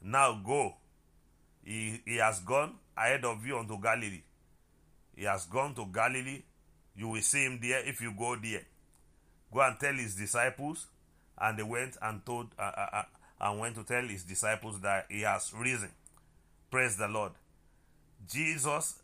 [0.00, 0.74] Now go.
[1.64, 4.22] He, he has gone ahead of you unto Galilee.
[5.14, 6.42] He has gone to Galilee
[6.98, 8.62] you will see him there if you go there.
[9.54, 10.88] Go and tell his disciples.
[11.40, 13.02] And they went and told uh, uh, uh,
[13.40, 15.90] and went to tell his disciples that he has risen.
[16.72, 17.32] Praise the Lord.
[18.28, 19.00] Jesus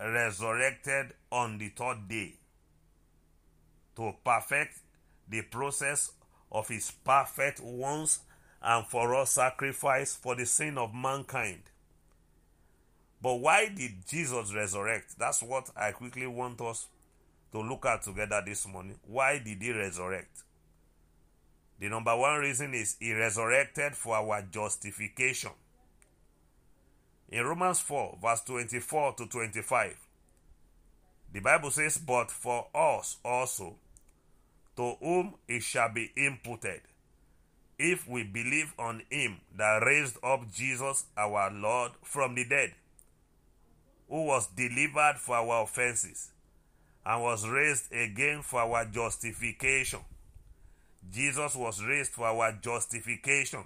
[0.00, 2.32] resurrected on the third day
[3.96, 4.78] to perfect
[5.28, 6.12] the process
[6.50, 8.20] of his perfect once
[8.62, 11.62] and for all sacrifice for the sin of mankind.
[13.20, 15.18] But why did Jesus resurrect?
[15.18, 16.86] That's what I quickly want us
[17.56, 18.98] to look at together this morning.
[19.06, 20.42] Why did he resurrect?
[21.80, 25.52] The number one reason is he resurrected for our justification.
[27.30, 29.96] In Romans 4, verse 24 to 25,
[31.32, 33.76] the Bible says, But for us also,
[34.76, 36.82] to whom it shall be imputed,
[37.78, 42.74] if we believe on him that raised up Jesus our Lord from the dead,
[44.10, 46.32] who was delivered for our offenses
[47.06, 50.00] and was raised again for our justification.
[51.12, 53.62] Jesus was raised for our justification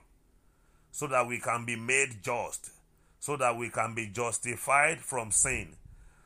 [0.92, 2.70] so that we can be made just,
[3.18, 5.68] so that we can be justified from sin,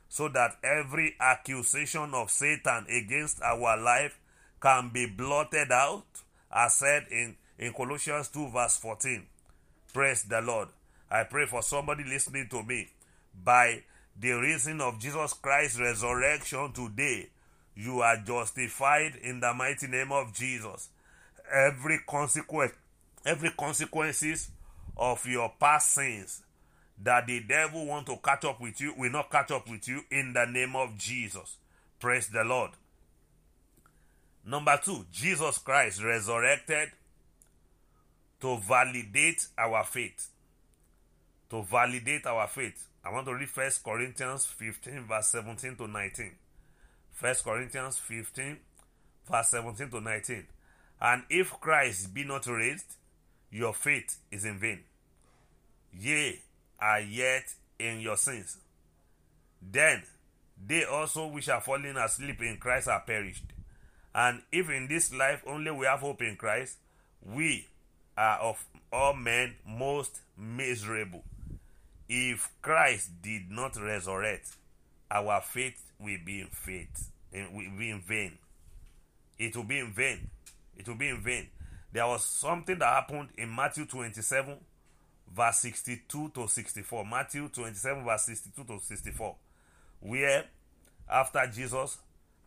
[0.08, 4.18] so that every accusation of Satan against our life
[4.60, 6.06] can be blotted out,
[6.50, 9.24] as said in, in Colossians 2, verse 14.
[9.92, 10.68] Praise the Lord.
[11.08, 12.88] I pray for somebody listening to me
[13.44, 13.84] by
[14.20, 17.30] the reason of Jesus Christ's resurrection today,
[17.74, 20.88] you are justified in the mighty name of Jesus.
[21.52, 22.72] Every consequence,
[23.26, 24.50] every consequences
[24.96, 26.42] of your past sins
[27.02, 30.02] that the devil want to catch up with you will not catch up with you
[30.10, 31.56] in the name of Jesus.
[31.98, 32.70] Praise the Lord.
[34.46, 36.90] Number two, Jesus Christ resurrected
[38.40, 40.28] to validate our faith.
[41.50, 42.88] To validate our faith.
[43.04, 46.32] I want to read First Corinthians 15, verse 17 to 19.
[47.12, 48.56] First Corinthians 15,
[49.30, 50.46] verse 17 to 19.
[51.00, 52.96] And if Christ be not raised,
[53.50, 54.80] your faith is in vain.
[55.92, 56.40] Ye
[56.80, 58.56] are yet in your sins.
[59.62, 60.02] Then
[60.66, 63.44] they also which are fallen asleep in Christ are perished.
[64.14, 66.78] And if in this life only we have hope in Christ,
[67.22, 67.68] we
[68.16, 71.24] are of all men most miserable.
[72.08, 74.50] If Christ did not resurrect,
[75.10, 77.10] our faith will be in faith.
[77.32, 78.38] It will be in vain.
[79.38, 80.30] It will be in vain.
[80.76, 81.48] It will be in vain.
[81.92, 84.56] There was something that happened in Matthew 27,
[85.34, 87.04] verse 62 to 64.
[87.06, 89.36] Matthew 27, verse 62 to 64.
[90.00, 90.44] Where
[91.08, 91.98] after Jesus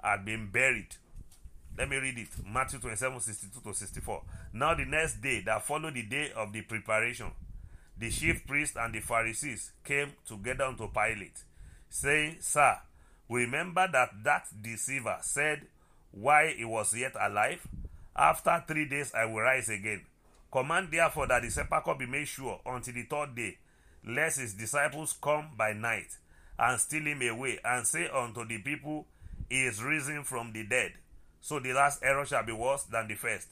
[0.01, 0.95] had been buried,
[1.77, 2.27] let me read it.
[2.45, 4.21] Matthew 27, 62 to 64.
[4.53, 7.31] Now the next day that followed the day of the preparation,
[7.99, 11.43] the chief priests and the Pharisees came together unto Pilate,
[11.89, 12.77] saying, Sir,
[13.29, 15.61] remember that that deceiver said,
[16.11, 17.67] while he was yet alive,
[18.15, 20.01] After three days I will rise again.
[20.51, 23.57] Command therefore that the sepulchre be made sure until the third day,
[24.05, 26.17] lest his disciples come by night
[26.57, 29.05] and steal him away, and say unto the people,
[29.49, 30.93] He is risen from the dead.
[31.41, 33.49] So the last error shall be worse than the first.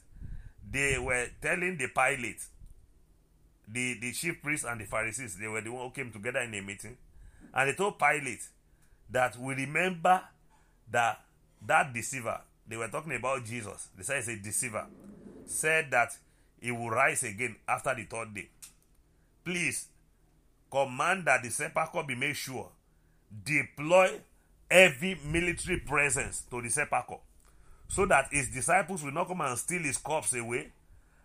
[0.70, 2.44] They were telling the Pilate,
[3.68, 6.54] the, the chief priests and the Pharisees, they were the one who came together in
[6.54, 6.98] a meeting,
[7.54, 8.48] and they told Pilate
[9.10, 10.22] that we remember
[10.92, 11.22] that
[11.66, 14.86] that deceiver, they were talking about Jesus, they said it's a deceiver,
[15.46, 16.16] said that
[16.60, 18.50] he will rise again after the third day.
[19.44, 19.88] Please
[20.72, 22.70] command that the sepulchre be made sure.
[23.44, 24.20] Deploy
[24.70, 27.18] heavy military presence to the sepulchre
[27.88, 30.72] so that his disciples will not come and steal his corpse away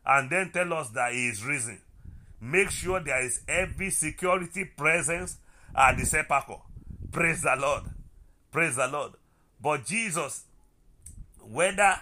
[0.05, 1.81] and then tell us that he is risen.
[2.41, 5.37] Make sure there is every security presence
[5.75, 6.63] at the sepulchre.
[7.13, 7.83] Praise the Lord.
[8.51, 9.13] Praise the Lord.
[9.61, 10.45] But Jesus,
[11.41, 11.97] whether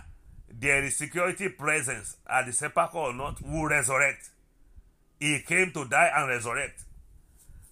[0.49, 4.30] there is security presence at the sepulchre or not, will resurrect.
[5.18, 6.84] He came to die and resurrect.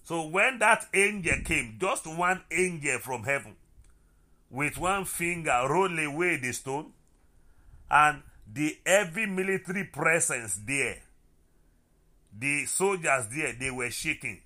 [0.03, 3.55] So when that angel came, just one angel from heaven,
[4.49, 6.91] with one finger roll away the stone,
[7.89, 10.97] and the heavy military presence there,
[12.37, 14.41] the soldiers there, they were shaking,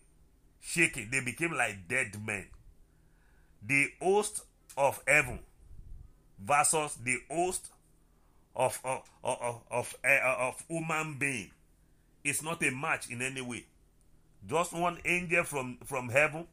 [0.59, 1.09] shaking.
[1.11, 2.47] They became like dead men.
[3.65, 4.41] The host
[4.77, 5.39] of heaven
[6.39, 7.67] versus the host
[8.55, 11.51] of of of of, eh, of human being
[12.23, 13.65] is not a match in any way.
[14.47, 16.47] Just one angel from from heaven,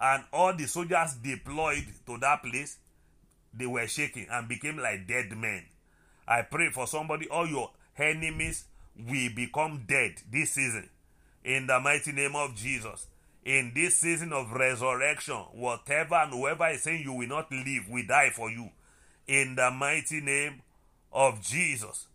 [0.00, 2.78] and all the soldiers deployed to that place,
[3.52, 5.64] they were shaking and became like dead men.
[6.26, 8.64] I pray for somebody, all your enemies
[9.08, 10.88] will become dead this season.
[11.44, 13.06] In the mighty name of Jesus.
[13.44, 18.04] In this season of resurrection, whatever and whoever is saying you will not live, we
[18.04, 18.70] die for you.
[19.28, 20.62] In the mighty name
[21.12, 22.06] of Jesus.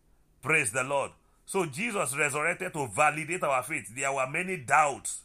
[0.42, 1.12] Praise the Lord.
[1.46, 3.94] So Jesus resurrected to validate our faith.
[3.96, 5.22] There were many doubts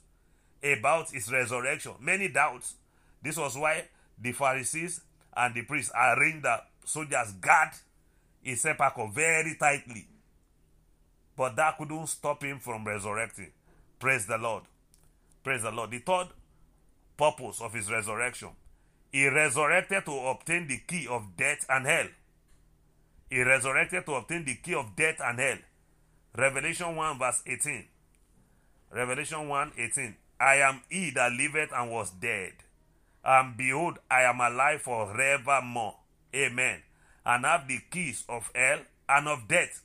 [0.62, 1.92] about his resurrection.
[2.00, 2.74] Many doubts.
[3.22, 3.84] This was why
[4.20, 5.00] the Pharisees
[5.36, 7.70] and the priests arranged the soldiers guard
[8.42, 10.06] his sepulchre very tightly.
[11.36, 13.50] But that couldn't stop him from resurrecting.
[13.98, 14.64] Praise the Lord.
[15.44, 15.90] Praise the Lord.
[15.90, 16.28] The third
[17.16, 18.50] purpose of his resurrection,
[19.12, 22.08] he resurrected to obtain the key of death and hell.
[23.30, 25.58] He resurrected to obtain the key of death and hell.
[26.36, 27.84] Revelation 1 verse 18.
[28.92, 30.16] Revelation 1 18.
[30.38, 32.52] I am he that liveth and was dead.
[33.24, 35.96] And behold, I am alive forevermore.
[36.34, 36.82] Amen.
[37.24, 39.82] And have the keys of hell and of death.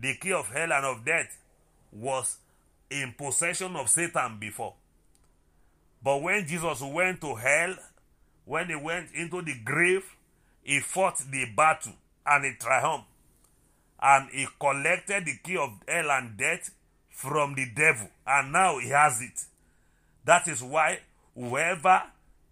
[0.00, 1.38] The key of hell and of death
[1.92, 2.38] was
[2.90, 4.74] in possession of Satan before.
[6.02, 7.76] But when Jesus went to hell,
[8.44, 10.04] when he went into the grave,
[10.62, 11.94] he fought the battle
[12.26, 13.06] and he triumphed.
[14.02, 16.70] And he collected the key of hell and death
[17.08, 18.08] from the devil.
[18.26, 19.44] And now he has it.
[20.24, 20.98] That is why
[21.34, 22.02] whoever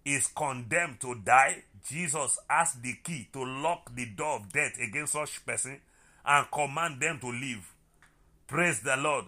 [0.05, 5.12] is condemned to die, Jesus has the key to lock the door of death against
[5.12, 5.80] such person
[6.24, 7.72] and command them to live.
[8.46, 9.24] Praise the Lord.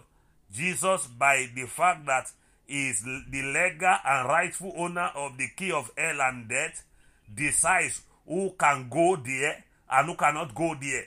[0.51, 2.31] Jesus, by the fact that
[2.67, 6.83] he is the legal and rightful owner of the key of hell and death,
[7.33, 11.05] decides who can go there and who cannot go there.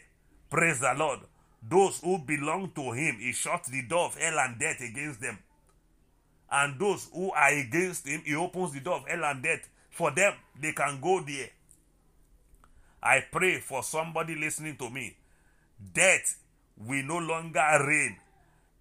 [0.51, 1.21] Praise the Lord.
[1.69, 5.39] Those who belong to him, he shuts the door of hell and death against them.
[6.51, 10.11] And those who are against him, he opens the door of hell and death for
[10.11, 10.33] them.
[10.61, 11.51] They can go there.
[13.03, 15.17] I pray for somebody listening to me.
[15.93, 16.41] Death
[16.77, 18.17] will no longer reign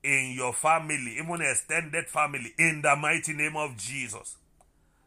[0.04, 4.38] in your family, even extended family, in the mighty name of Jesus.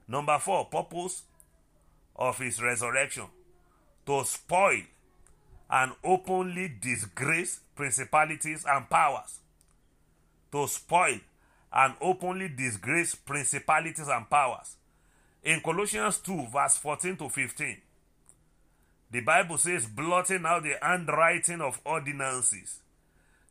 [0.06, 1.22] Number four, purpose
[2.16, 3.26] of his resurrection
[4.06, 4.82] to spoil
[5.70, 9.38] and openly disgrace principalities and powers.
[10.52, 11.20] To spoil
[11.72, 14.76] and openly disgrace principalities and powers.
[15.44, 17.76] In Colossians 2, verse 14 to 15,
[19.10, 22.80] the Bible says, blotting out the handwriting of ordinances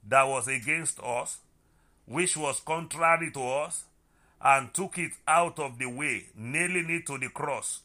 [0.08, 1.40] that was against us,
[2.06, 3.84] which was contrary to us,
[4.42, 7.82] and took it out of the way, nailing it to the cross.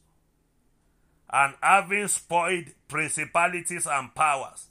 [1.32, 4.68] And having spoiled principalities and powers,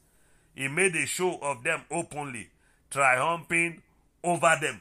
[0.55, 2.49] he made a show of them openly,
[2.89, 3.81] triumphing
[4.23, 4.79] over them.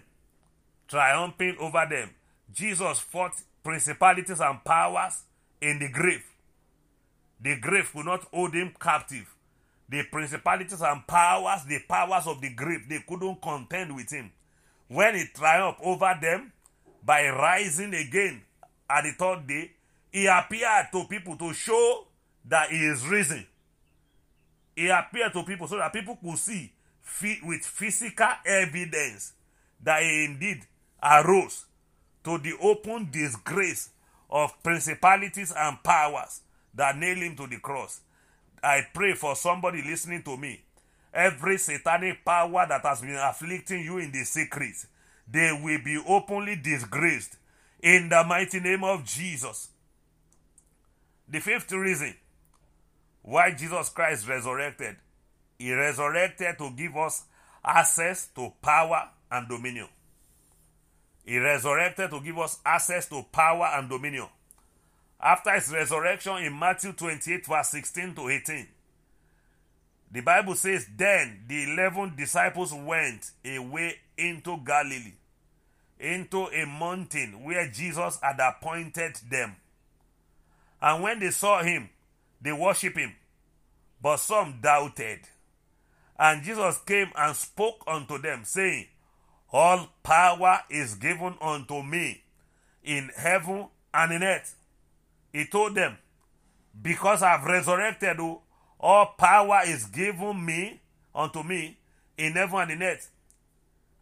[0.87, 2.11] Triumphing over them.
[2.53, 3.33] Jesus fought
[3.65, 5.23] principalities and powers
[5.61, 6.25] in the grave.
[7.43, 9.35] The grave could not hold him captive.
[9.89, 14.31] The principalities and powers, the powers of the grave, they couldn't contend with him.
[14.89, 16.53] When he triumphed over them
[17.05, 18.43] by rising again
[18.89, 19.73] at the third day,
[20.11, 22.07] he appeared to people to show
[22.45, 23.47] that he is risen.
[24.77, 26.73] He appeared to people so that people could see
[27.43, 29.33] with physical evidence
[29.83, 30.63] that he indeed
[31.03, 31.67] arose
[32.25, 33.91] to the open disgrace
[34.31, 36.41] of principalities and powers
[36.75, 38.01] that nailed him to the cross.
[38.63, 40.63] I pray for somebody listening to me.
[41.13, 44.75] Every satanic power that has been afflicting you in the secret,
[45.31, 47.37] they will be openly disgraced
[47.83, 49.69] in the mighty name of Jesus.
[51.29, 52.15] The fifth reason
[53.23, 54.97] why Jesus Christ resurrected,
[55.59, 57.25] he resurrected to give us
[57.65, 59.89] access to power and dominion.
[61.25, 64.29] He resurrected to give us access to power and dominion.
[65.23, 68.67] After his resurrection in Matthew 28, verse 16 to 18,
[70.11, 75.15] the Bible says, Then the eleven disciples went away into Galilee,
[76.01, 79.57] into a mountain where Jesus had appointed them.
[80.83, 81.89] And when they saw him,
[82.41, 83.15] they worshipped him,
[84.03, 85.21] but some doubted.
[86.19, 88.87] And Jesus came and spoke unto them, saying,
[89.53, 92.23] All power is given unto me
[92.83, 94.57] in heaven and in earth.
[95.33, 95.97] He told them,
[96.81, 98.19] Because I've resurrected,
[98.79, 100.81] all power is given me
[101.15, 101.79] unto me
[102.19, 103.11] in heaven and in earth.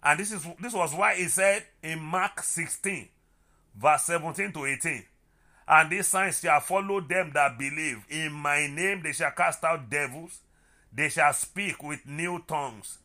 [0.02, 3.08] And this is this was why he said in Mark 16,
[3.76, 5.04] verse 17 to 18.
[5.68, 8.04] And these signs shall follow them that believe.
[8.08, 10.40] In my name they shall cast out devils.
[10.92, 12.98] They shall speak with new tongues.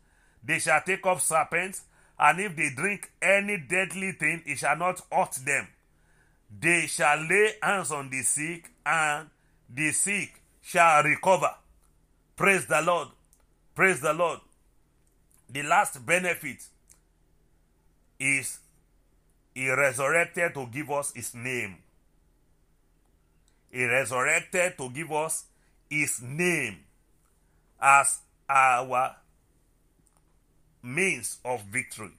[0.43, 1.83] They shall take up serpents.
[2.17, 5.67] And if they drink any deadly thing, it shall not hurt them.
[6.59, 9.29] They shall lay hands on the sick, and
[9.69, 11.51] the sick shall recover.
[12.35, 13.09] Praise the Lord.
[13.73, 14.39] Praise the Lord.
[15.49, 16.63] The last benefit
[18.19, 18.59] is
[19.53, 21.77] he resurrected to give us his name.
[23.71, 25.45] He resurrected to give us
[25.89, 26.77] his name
[27.81, 29.15] as our
[30.81, 32.11] means of victory.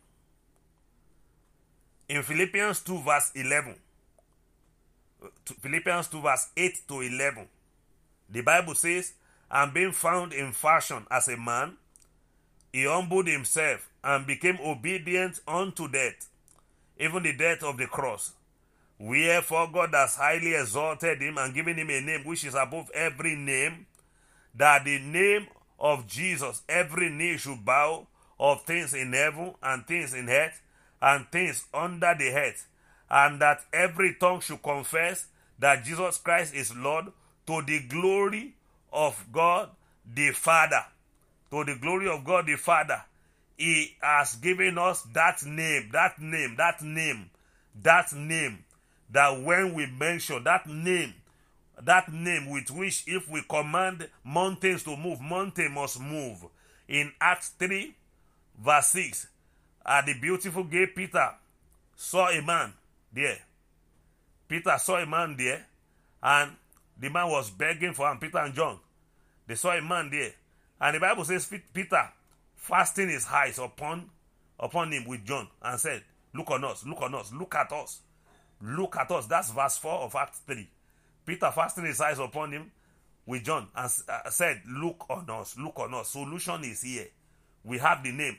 [2.08, 3.74] In Philippians 2, verse 11,
[5.60, 7.48] Philippians 2, verse 8 to 11,
[8.30, 9.14] the Bible says,
[9.50, 11.76] And being found in fashion as a man,
[12.72, 16.28] he humbled himself and became obedient unto death,
[16.98, 18.32] even the death of the cross.
[18.98, 23.34] Wherefore God has highly exalted him and given him a name which is above every
[23.36, 23.86] name,
[24.54, 25.46] that the name
[25.78, 28.06] of Jesus every knee should bow
[28.38, 30.60] of things in heaven and things in earth
[31.00, 32.66] and things under the earth,
[33.10, 35.26] and that every tongue should confess
[35.58, 37.06] that Jesus Christ is Lord
[37.46, 38.54] to the glory
[38.92, 39.70] of God
[40.12, 40.84] the Father.
[41.50, 43.02] To the glory of God the Father.
[43.56, 47.30] He has given us that name, that name, that name,
[47.82, 48.64] that name
[49.10, 51.14] that when we mention that name,
[51.82, 56.44] that name with which if we command mountains to move, mountain must move.
[56.88, 57.94] In Acts 3,
[58.58, 59.28] verse 6,
[59.84, 61.30] at the beautiful gate, Peter
[61.94, 62.72] saw a man
[63.16, 63.38] there.
[64.46, 65.66] Peter saw a man there,
[66.22, 66.52] and
[66.98, 68.78] the man was begging for him, Peter and John.
[69.46, 70.32] They saw a man there.
[70.80, 72.08] And the Bible says Peter
[72.54, 74.10] fastened his eyes upon
[74.58, 76.02] upon him with John and said,
[76.34, 78.00] Look on us, look on us, look at us.
[78.62, 79.26] Look at us.
[79.26, 80.68] That's verse 4 of Acts 3.
[81.24, 82.70] Peter fastened his eyes upon him
[83.26, 86.10] with John and uh, said, Look on us, look on us.
[86.10, 87.06] Solution is here.
[87.64, 88.38] We have the name.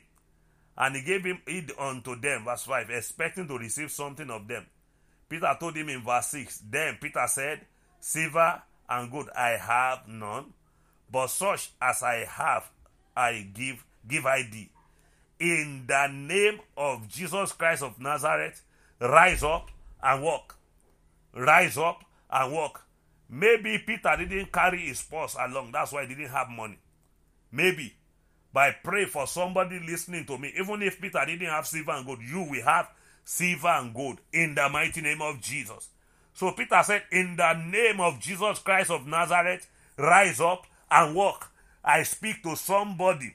[0.78, 4.66] And he gave him it unto them, verse 5, expecting to receive something of them.
[5.28, 7.66] Peter told him in verse 6, Then Peter said,
[8.00, 10.54] Silver and gold I have none,
[11.12, 12.70] but such as I have
[13.16, 14.70] I give, give I thee.
[15.40, 18.62] In the name of Jesus Christ of Nazareth,
[19.02, 19.70] rise up
[20.02, 20.58] and walk.
[21.34, 22.86] Rise up and walk.
[23.30, 25.72] Maybe Peter didn't carry his purse along.
[25.72, 26.80] That's why he didn't have money.
[27.52, 27.96] Maybe.
[28.58, 30.54] I pray for somebody listening to me.
[30.58, 32.90] Even if Peter didn't have silver and gold, you will have
[33.24, 35.90] silver and gold in the mighty name of Jesus.
[36.34, 41.52] So Peter said, In the name of Jesus Christ of Nazareth, rise up and walk.
[41.84, 43.34] I speak to somebody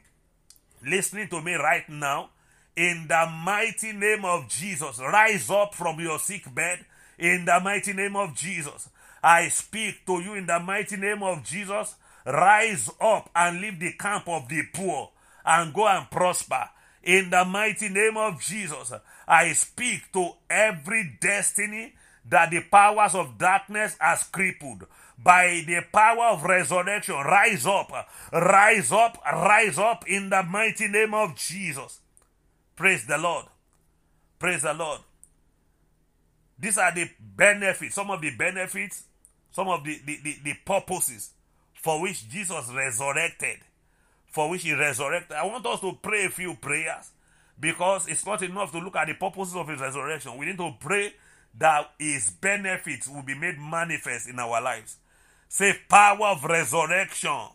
[0.86, 2.30] listening to me right now
[2.76, 4.98] in the mighty name of Jesus.
[4.98, 6.84] Rise up from your sick bed
[7.18, 8.88] in the mighty name of Jesus.
[9.22, 11.94] I speak to you in the mighty name of Jesus.
[12.26, 15.10] Rise up and leave the camp of the poor
[15.44, 16.68] and go and prosper.
[17.02, 18.92] In the mighty name of Jesus,
[19.26, 21.94] I speak to every destiny
[22.28, 24.86] that the powers of darkness has crippled
[25.18, 27.16] by the power of resurrection.
[27.16, 27.92] Rise up,
[28.32, 32.00] rise up, rise up in the mighty name of Jesus.
[32.76, 33.46] Praise the Lord.
[34.38, 35.00] Praise the Lord.
[36.58, 39.04] These are the benefits, some of the benefits,
[39.50, 41.30] some of the, the, the, the purposes
[41.82, 43.58] for which Jesus resurrected.
[44.30, 45.36] for which he resurrected.
[45.36, 47.10] I want us to pray a few prayers
[47.60, 50.38] because it's not enough to look at the purposes of his resurrection.
[50.38, 51.14] We need to pray
[51.58, 54.96] that his benefits will be made manifest in our lives.
[55.48, 57.48] Say, power of resurrection.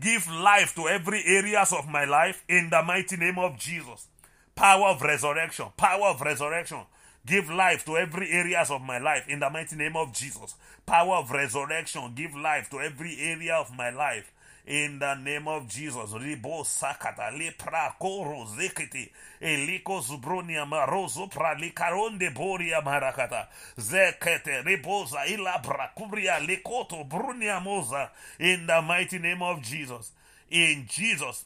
[0.00, 4.06] Give life to every areas of my life in the mighty name of Jesus.
[4.54, 5.66] Power of resurrection.
[5.78, 6.80] Power of resurrection.
[7.26, 10.54] Give life to every areas of my life in the mighty name of Jesus.
[10.84, 12.12] Power of resurrection.
[12.14, 14.30] Give life to every area of my life
[14.66, 16.10] in the name of Jesus.
[16.12, 19.10] Ribo sakata lepra koro zekete
[19.40, 23.48] eliko zubronia marozo pralikaronde boria marakata
[23.78, 30.12] zekete riboza ila brakuria lekoto brunia moza in the mighty name of Jesus.
[30.50, 31.44] In Jesus'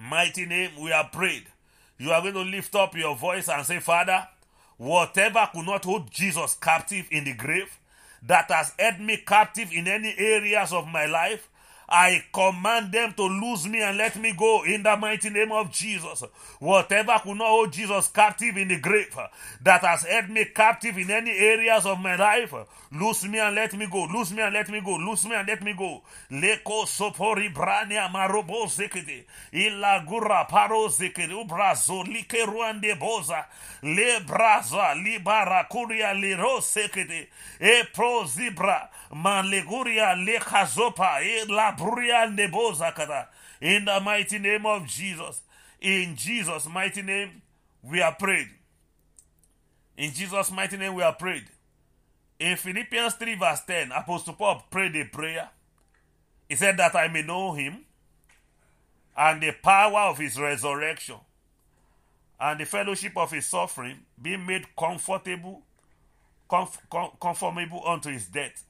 [0.00, 1.46] mighty name we are prayed.
[1.98, 4.26] You are going to lift up your voice and say, Father,
[4.80, 7.78] whatever could not hold Jesus captive in the grave,
[8.22, 11.50] that has held me captive in any areas of my life,
[11.90, 15.72] I command them to lose me and let me go in the mighty name of
[15.72, 16.22] Jesus.
[16.60, 19.16] Whatever could not hold Jesus captive in the grave
[19.62, 22.54] that has held me captive in any areas of my life,
[22.92, 24.04] lose me and let me go.
[24.04, 24.96] Lose me and let me go.
[24.96, 26.02] Lose me and let me go.
[26.30, 29.24] Leko sopori brania marobo zekete.
[29.52, 31.32] Ila gura paro zekete.
[31.32, 33.46] Ubrazo like ruande boza.
[33.82, 37.28] Le braza libara kuria liro sekete.
[37.60, 38.88] E pro zibra.
[39.14, 41.22] Maleguria le kazopa.
[41.22, 43.28] E la bruria neboza kata.
[43.60, 45.42] In the mighty name of Jesus.
[45.80, 47.42] In Jesus' mighty name,
[47.82, 48.48] we are prayed.
[49.96, 51.44] In Jesus' mighty name, we are prayed.
[52.38, 55.50] In Philippians 3, verse 10, Apostle Paul prayed a prayer.
[56.48, 57.84] He said, That I may know him
[59.16, 61.16] and the power of his resurrection
[62.40, 65.62] and the fellowship of his suffering, being made comfortable,
[66.48, 66.80] conf-
[67.20, 68.64] conformable unto his death.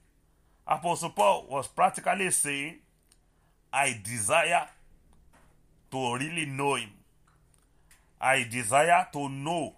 [0.71, 2.79] Apostle Paul was practically saying,
[3.73, 4.68] I desire
[5.91, 6.91] to really know him.
[8.21, 9.75] I desire to know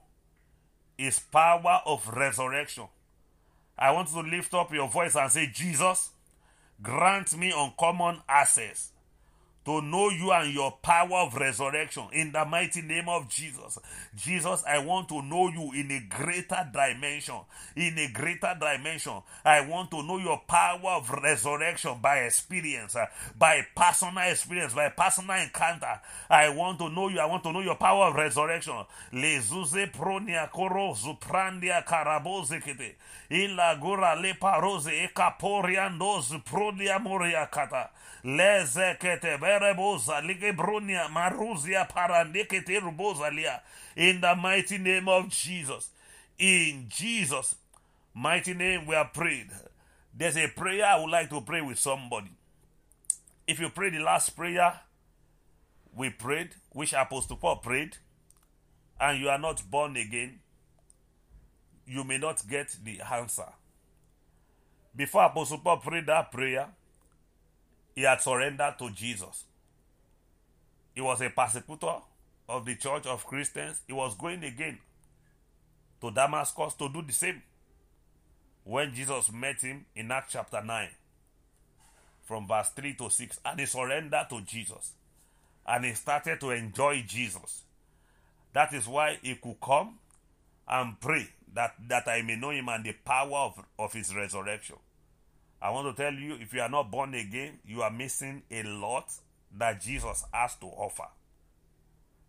[0.99, 2.84] his power of resurrection.
[3.78, 6.11] I want to lift up your voice and say, Jesus,
[6.82, 8.91] grant me uncommon access
[9.64, 13.78] to know you and your power of resurrection in the mighty name of Jesus.
[14.16, 17.36] Jesus, I want to know you in a greater dimension.
[17.76, 19.22] In a greater dimension.
[19.44, 23.06] I want to know your power of resurrection by experience, uh,
[23.38, 26.00] by personal experience, by personal encounter.
[26.28, 27.20] I want to know you.
[27.20, 28.84] I want to know your power of resurrection.
[29.12, 32.94] Lezuze pronia koro zuprandia karaboze kete.
[33.30, 37.90] Ila gura le parose ekaporiandos prodia moria kata.
[38.25, 43.61] Lezekete bereboza ligebrunia maruzia parandekete rubozalia.
[43.97, 45.91] In the mighty name of Jesus.
[46.39, 47.57] In Jesus'
[48.14, 49.49] mighty name we are prayed.
[50.14, 52.31] There's a prayer I would like to pray with somebody.
[53.47, 54.81] If you pray the last prayer
[55.95, 57.97] we prayed, which Apostle Paul prayed,
[59.01, 60.41] and you are not born again,
[61.87, 63.49] you may not get the answer.
[64.95, 66.68] Before Apostle Paul prayed that prayer,
[67.95, 69.45] he had surrendered to Jesus.
[70.95, 71.97] He was a persecutor
[72.49, 73.80] of the church of Christians.
[73.86, 74.78] He was going again
[76.01, 77.43] to Damascus to do the same.
[78.64, 80.88] When Jesus met him in Acts chapter 9,
[82.24, 84.93] from verse 3 to 6, and he surrendered to Jesus.
[85.66, 87.62] And he started to enjoy Jesus.
[88.53, 89.99] That is why he could come
[90.68, 94.76] and pray that, that I may know him and the power of, of his resurrection.
[95.62, 98.64] I want to tell you if you are not born again, you are missing a
[98.64, 99.12] lot
[99.56, 101.06] that Jesus has to offer.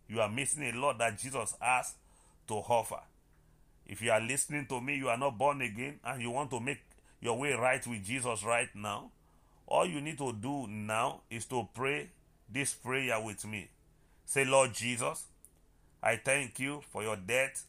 [0.08, 1.94] You are missing a lot that Jesus has
[2.46, 3.00] to offer.
[3.86, 6.60] If you are listening to me, you are not born again, and you want to
[6.60, 6.78] make
[7.20, 9.10] your way right with Jesus right now,
[9.66, 12.10] all you need to do now is to pray
[12.48, 13.68] this prayer with me.
[14.26, 15.24] Say, Lord Jesus,
[16.02, 17.64] I thank you for your death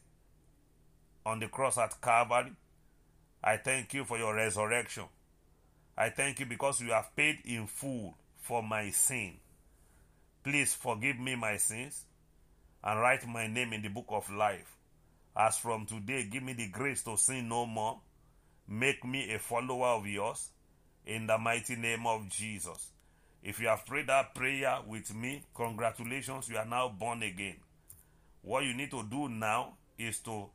[1.24, 2.52] on the cross at Calvary.
[3.42, 5.04] I thank you for your resurrection.
[5.98, 9.34] I thank you because you have paid in full for my sin.
[10.44, 12.04] Please forgive me my sins
[12.84, 14.76] and write my name in the book of life.
[15.36, 17.98] As from today, give me the grace to sin no more.
[18.68, 20.50] Make me a follower of yours
[21.06, 22.90] in the mighty name of Jesus.
[23.42, 27.56] If you have prayed that prayer with me, congratulations, you are now born again.
[28.42, 30.48] What you need to do now is to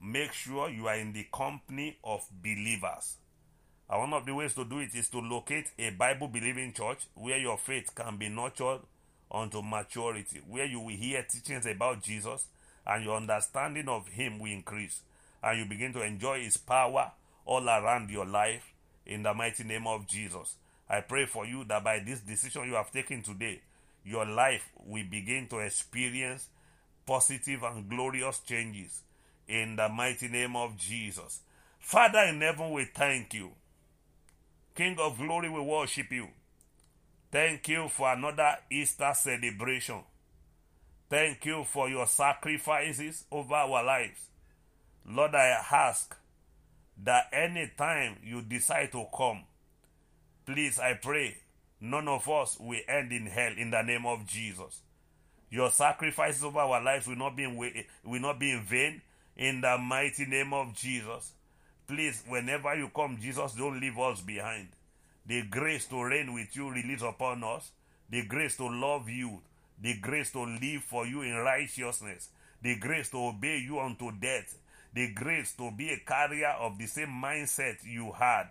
[0.00, 3.16] make sure you are in the company of believers.
[3.92, 7.00] And one of the ways to do it is to locate a Bible believing church
[7.14, 8.80] where your faith can be nurtured
[9.30, 12.46] unto maturity, where you will hear teachings about Jesus
[12.86, 15.02] and your understanding of Him will increase,
[15.42, 17.12] and you begin to enjoy His power
[17.44, 18.72] all around your life
[19.04, 20.56] in the mighty name of Jesus.
[20.88, 23.60] I pray for you that by this decision you have taken today,
[24.06, 26.48] your life will begin to experience
[27.04, 29.02] positive and glorious changes
[29.46, 31.40] in the mighty name of Jesus.
[31.78, 33.50] Father in heaven, we thank you.
[34.74, 36.28] King of glory, we worship you.
[37.30, 40.00] Thank you for another Easter celebration.
[41.10, 44.28] Thank you for your sacrifices over our lives.
[45.06, 46.16] Lord, I ask
[47.04, 49.42] that anytime you decide to come,
[50.46, 51.36] please, I pray,
[51.80, 54.80] none of us will end in hell in the name of Jesus.
[55.50, 59.02] Your sacrifices over our lives will not be in, will not be in vain
[59.36, 61.32] in the mighty name of Jesus.
[61.92, 64.68] Please, whenever you come, Jesus, don't leave us behind.
[65.26, 67.70] The grace to reign with you release upon us.
[68.08, 69.42] The grace to love you.
[69.78, 72.30] The grace to live for you in righteousness.
[72.62, 74.58] The grace to obey you unto death.
[74.94, 78.46] The grace to be a carrier of the same mindset you had.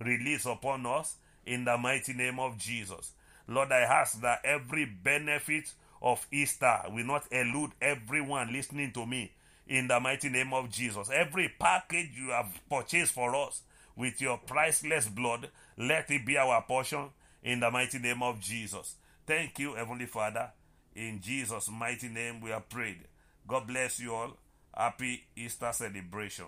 [0.00, 3.12] Release upon us in the mighty name of Jesus.
[3.46, 5.70] Lord, I ask that every benefit
[6.00, 9.32] of Easter will not elude everyone listening to me
[9.66, 11.10] in the mighty name of Jesus.
[11.12, 13.62] Every package you have purchased for us
[13.96, 17.10] with your priceless blood, let it be our portion
[17.42, 18.96] in the mighty name of Jesus.
[19.26, 20.50] Thank you, Heavenly Father.
[20.94, 23.00] In Jesus' mighty name we are prayed.
[23.46, 24.36] God bless you all.
[24.74, 26.46] Happy Easter celebration.